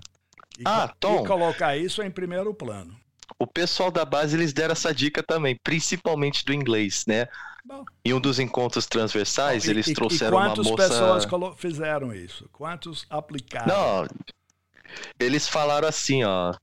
E, 0.59 0.63
ah, 0.65 0.93
Tom, 0.99 1.25
e 1.25 1.27
colocar 1.27 1.77
isso 1.77 2.03
em 2.03 2.11
primeiro 2.11 2.53
plano. 2.53 2.95
O 3.39 3.47
pessoal 3.47 3.91
da 3.91 4.05
base 4.05 4.37
eles 4.37 4.53
deram 4.53 4.73
essa 4.73 4.93
dica 4.93 5.23
também, 5.23 5.57
principalmente 5.63 6.45
do 6.45 6.53
inglês, 6.53 7.05
né? 7.07 7.29
Bom, 7.65 7.85
em 8.05 8.13
um 8.13 8.21
dos 8.21 8.39
encontros 8.39 8.87
transversais, 8.87 9.65
Bom, 9.65 9.71
eles 9.71 9.87
e, 9.87 9.95
trouxeram 9.95 10.37
uma 10.37 10.49
moça. 10.49 10.63
Quantas 10.63 10.89
pessoas 10.89 11.27
fizeram 11.57 12.15
isso? 12.15 12.49
Quantos 12.53 13.07
aplicaram? 13.09 13.67
Não, 13.67 14.07
eles 15.19 15.49
falaram 15.49 15.89
assim, 15.89 16.25
ó, 16.25 16.55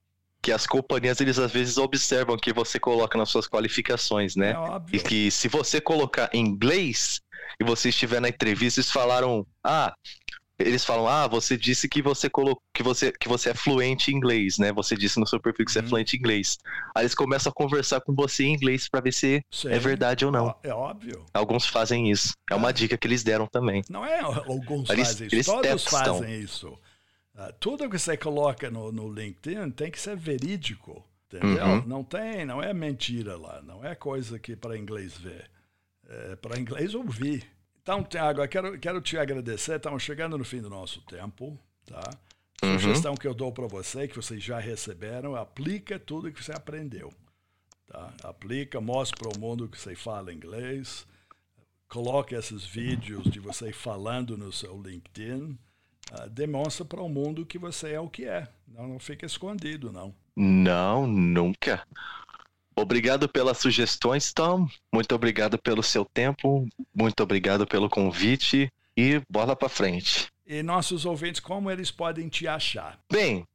que 0.41 0.51
as 0.51 0.65
companhias 0.65 1.21
eles 1.21 1.37
às 1.37 1.51
vezes 1.51 1.77
observam 1.77 2.35
que 2.35 2.51
você 2.51 2.79
coloca 2.79 3.17
nas 3.17 3.29
suas 3.29 3.47
qualificações, 3.47 4.35
né? 4.35 4.51
É 4.51 4.95
e 4.95 4.99
que 4.99 5.29
se 5.29 5.47
você 5.47 5.79
colocar 5.79 6.29
em 6.33 6.39
inglês 6.39 7.21
e 7.59 7.63
você 7.63 7.89
estiver 7.89 8.19
na 8.19 8.29
entrevista, 8.29 8.79
eles 8.79 8.91
falaram: 8.91 9.45
"Ah, 9.63 9.93
eles 10.57 10.83
falam: 10.83 11.07
"Ah, 11.07 11.27
você 11.27 11.55
disse 11.55 11.87
que 11.87 12.01
você 12.01 12.29
colocou 12.29 12.61
que 12.73 12.81
você 12.81 13.11
que 13.11 13.27
você 13.27 13.51
é 13.51 13.53
fluente 13.53 14.11
em 14.11 14.15
inglês, 14.15 14.57
né? 14.57 14.71
Você 14.73 14.95
disse 14.95 15.19
no 15.19 15.27
seu 15.27 15.39
perfil 15.39 15.65
que 15.65 15.71
você 15.71 15.79
é 15.79 15.81
uhum. 15.81 15.87
é 15.87 15.89
fluente 15.89 16.15
em 16.15 16.19
inglês". 16.19 16.57
Aí 16.95 17.03
eles 17.03 17.13
começam 17.13 17.51
a 17.51 17.53
conversar 17.53 18.01
com 18.01 18.15
você 18.15 18.43
em 18.43 18.53
inglês 18.53 18.89
para 18.89 19.01
ver 19.01 19.13
se 19.13 19.43
Sim. 19.51 19.69
é 19.69 19.77
verdade 19.77 20.25
ou 20.25 20.31
não. 20.31 20.55
É 20.63 20.73
óbvio. 20.73 21.23
Alguns 21.33 21.67
fazem 21.67 22.09
isso. 22.09 22.33
É, 22.49 22.53
é 22.53 22.57
uma 22.57 22.73
dica 22.73 22.97
que 22.97 23.07
eles 23.07 23.23
deram 23.23 23.45
também. 23.45 23.83
Não 23.89 24.03
é 24.03 24.19
alguns 24.21 24.89
eles, 24.89 25.07
fazem 25.07 25.27
isso, 25.27 25.35
eles 25.35 25.45
todos 25.45 25.83
testam. 25.83 26.17
fazem 26.17 26.39
isso. 26.39 26.77
Uh, 27.41 27.53
tudo 27.59 27.89
que 27.89 27.97
você 27.97 28.15
coloca 28.15 28.69
no, 28.69 28.91
no, 28.91 29.11
LinkedIn 29.11 29.71
tem 29.71 29.89
que 29.89 29.99
ser 29.99 30.15
verídico, 30.15 31.03
entendeu? 31.27 31.65
Uhum. 31.65 31.85
Não 31.87 32.03
tem, 32.03 32.45
não 32.45 32.61
é 32.61 32.73
mentira 32.73 33.37
lá, 33.37 33.61
não 33.61 33.83
é 33.83 33.95
coisa 33.95 34.37
que 34.37 34.55
para 34.55 34.77
inglês 34.77 35.17
ver, 35.17 35.49
é 36.07 36.35
para 36.35 36.59
inglês 36.59 36.93
ouvir. 36.93 37.45
Então, 37.81 38.03
Tiago, 38.03 38.41
eu 38.41 38.47
quero, 38.47 38.79
quero 38.79 39.01
te 39.01 39.17
agradecer, 39.17 39.77
estamos 39.77 40.03
chegando 40.03 40.37
no 40.37 40.43
fim 40.43 40.61
do 40.61 40.69
nosso 40.69 41.01
tempo, 41.01 41.57
tá? 41.85 42.03
Uhum. 42.63 42.77
Sugestão 42.77 43.15
que 43.15 43.27
eu 43.27 43.33
dou 43.33 43.51
para 43.51 43.65
você, 43.65 44.07
que 44.07 44.15
vocês 44.15 44.43
já 44.43 44.59
receberam, 44.59 45.35
aplica 45.35 45.97
tudo 45.97 46.31
que 46.31 46.43
você 46.43 46.51
aprendeu. 46.51 47.11
Tá? 47.87 48.13
Aplica, 48.23 48.79
mostra 48.79 49.17
para 49.17 49.37
o 49.37 49.41
mundo 49.41 49.67
que 49.67 49.79
você 49.79 49.95
fala 49.95 50.31
inglês, 50.31 51.07
coloque 51.89 52.35
esses 52.35 52.63
vídeos 52.63 53.23
de 53.25 53.39
você 53.39 53.73
falando 53.73 54.37
no 54.37 54.51
seu 54.51 54.79
LinkedIn, 54.79 55.57
uh, 56.11 56.29
demonstra 56.29 56.85
para 56.85 57.01
o 57.01 57.09
mundo 57.09 57.45
que 57.45 57.57
você 57.57 57.91
é 57.91 57.99
o 57.99 58.09
que 58.09 58.25
é. 58.25 58.47
Não, 58.67 58.87
não 58.87 58.99
fica 58.99 59.25
escondido, 59.25 59.91
não. 59.91 60.13
Não, 60.35 61.05
nunca. 61.05 61.85
Obrigado 62.75 63.27
pelas 63.27 63.57
sugestões, 63.57 64.31
Tom. 64.33 64.67
Muito 64.91 65.13
obrigado 65.13 65.57
pelo 65.57 65.83
seu 65.83 66.05
tempo. 66.05 66.67
Muito 66.95 67.21
obrigado 67.21 67.67
pelo 67.67 67.89
convite. 67.89 68.71
E 68.95 69.21
bola 69.29 69.55
para 69.55 69.69
frente. 69.69 70.29
E 70.45 70.61
nossos 70.61 71.05
ouvintes, 71.05 71.39
como 71.39 71.71
eles 71.71 71.91
podem 71.91 72.27
te 72.27 72.47
achar? 72.47 72.99
Bem, 73.11 73.45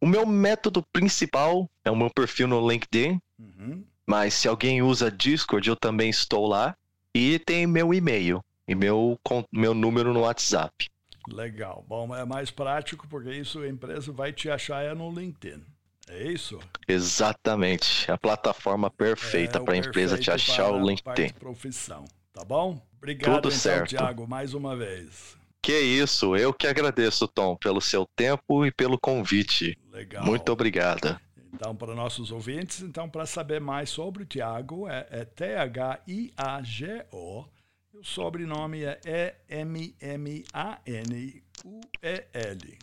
o 0.00 0.06
meu 0.06 0.26
método 0.26 0.82
principal 0.92 1.68
é 1.84 1.90
o 1.90 1.96
meu 1.96 2.10
perfil 2.10 2.48
no 2.48 2.66
LinkedIn. 2.66 3.20
Uhum. 3.38 3.84
Mas 4.06 4.34
se 4.34 4.46
alguém 4.46 4.82
usa 4.82 5.10
Discord, 5.10 5.68
eu 5.68 5.76
também 5.76 6.08
estou 6.08 6.46
lá. 6.46 6.76
E 7.14 7.38
tem 7.40 7.66
meu 7.66 7.92
e-mail 7.92 8.42
e 8.68 8.74
meu, 8.74 9.18
meu 9.50 9.74
número 9.74 10.12
no 10.12 10.20
WhatsApp. 10.20 10.88
Legal. 11.28 11.84
Bom, 11.88 12.14
é 12.14 12.24
mais 12.24 12.50
prático 12.50 13.06
porque 13.08 13.30
isso 13.30 13.60
a 13.60 13.68
empresa 13.68 14.12
vai 14.12 14.32
te 14.32 14.48
achar 14.48 14.82
é 14.82 14.94
no 14.94 15.10
LinkedIn. 15.10 15.62
É 16.08 16.30
isso? 16.30 16.58
Exatamente. 16.86 18.10
A 18.10 18.16
plataforma 18.16 18.88
perfeita 18.90 19.58
é 19.58 19.62
para 19.62 19.74
a 19.74 19.78
empresa 19.78 20.16
te 20.16 20.30
achar 20.30 20.70
o 20.70 20.86
LinkedIn. 20.86 21.32
profissão. 21.34 22.04
Tá 22.32 22.44
bom? 22.44 22.80
Obrigado, 22.96 23.34
Tudo 23.36 23.48
então, 23.48 23.58
certo. 23.58 23.90
Thiago, 23.90 24.26
mais 24.28 24.54
uma 24.54 24.76
vez. 24.76 25.36
Que 25.60 25.80
isso, 25.80 26.36
eu 26.36 26.54
que 26.54 26.66
agradeço, 26.66 27.26
Tom, 27.26 27.56
pelo 27.56 27.80
seu 27.80 28.06
tempo 28.14 28.64
e 28.64 28.70
pelo 28.70 28.96
convite. 28.98 29.76
Legal. 29.90 30.24
Muito 30.24 30.52
obrigado. 30.52 31.18
Então, 31.52 31.74
para 31.74 31.94
nossos 31.94 32.30
ouvintes, 32.30 32.82
então, 32.82 33.08
para 33.08 33.26
saber 33.26 33.60
mais 33.60 33.90
sobre 33.90 34.22
o 34.22 34.26
Tiago, 34.26 34.88
é, 34.88 35.06
é 35.10 35.24
T-H-I-A-G-O 35.24 36.36
o 37.98 38.04
sobrenome 38.04 38.84
é 38.84 39.40
E-M-M-A-N-U-E-L. 39.48 39.98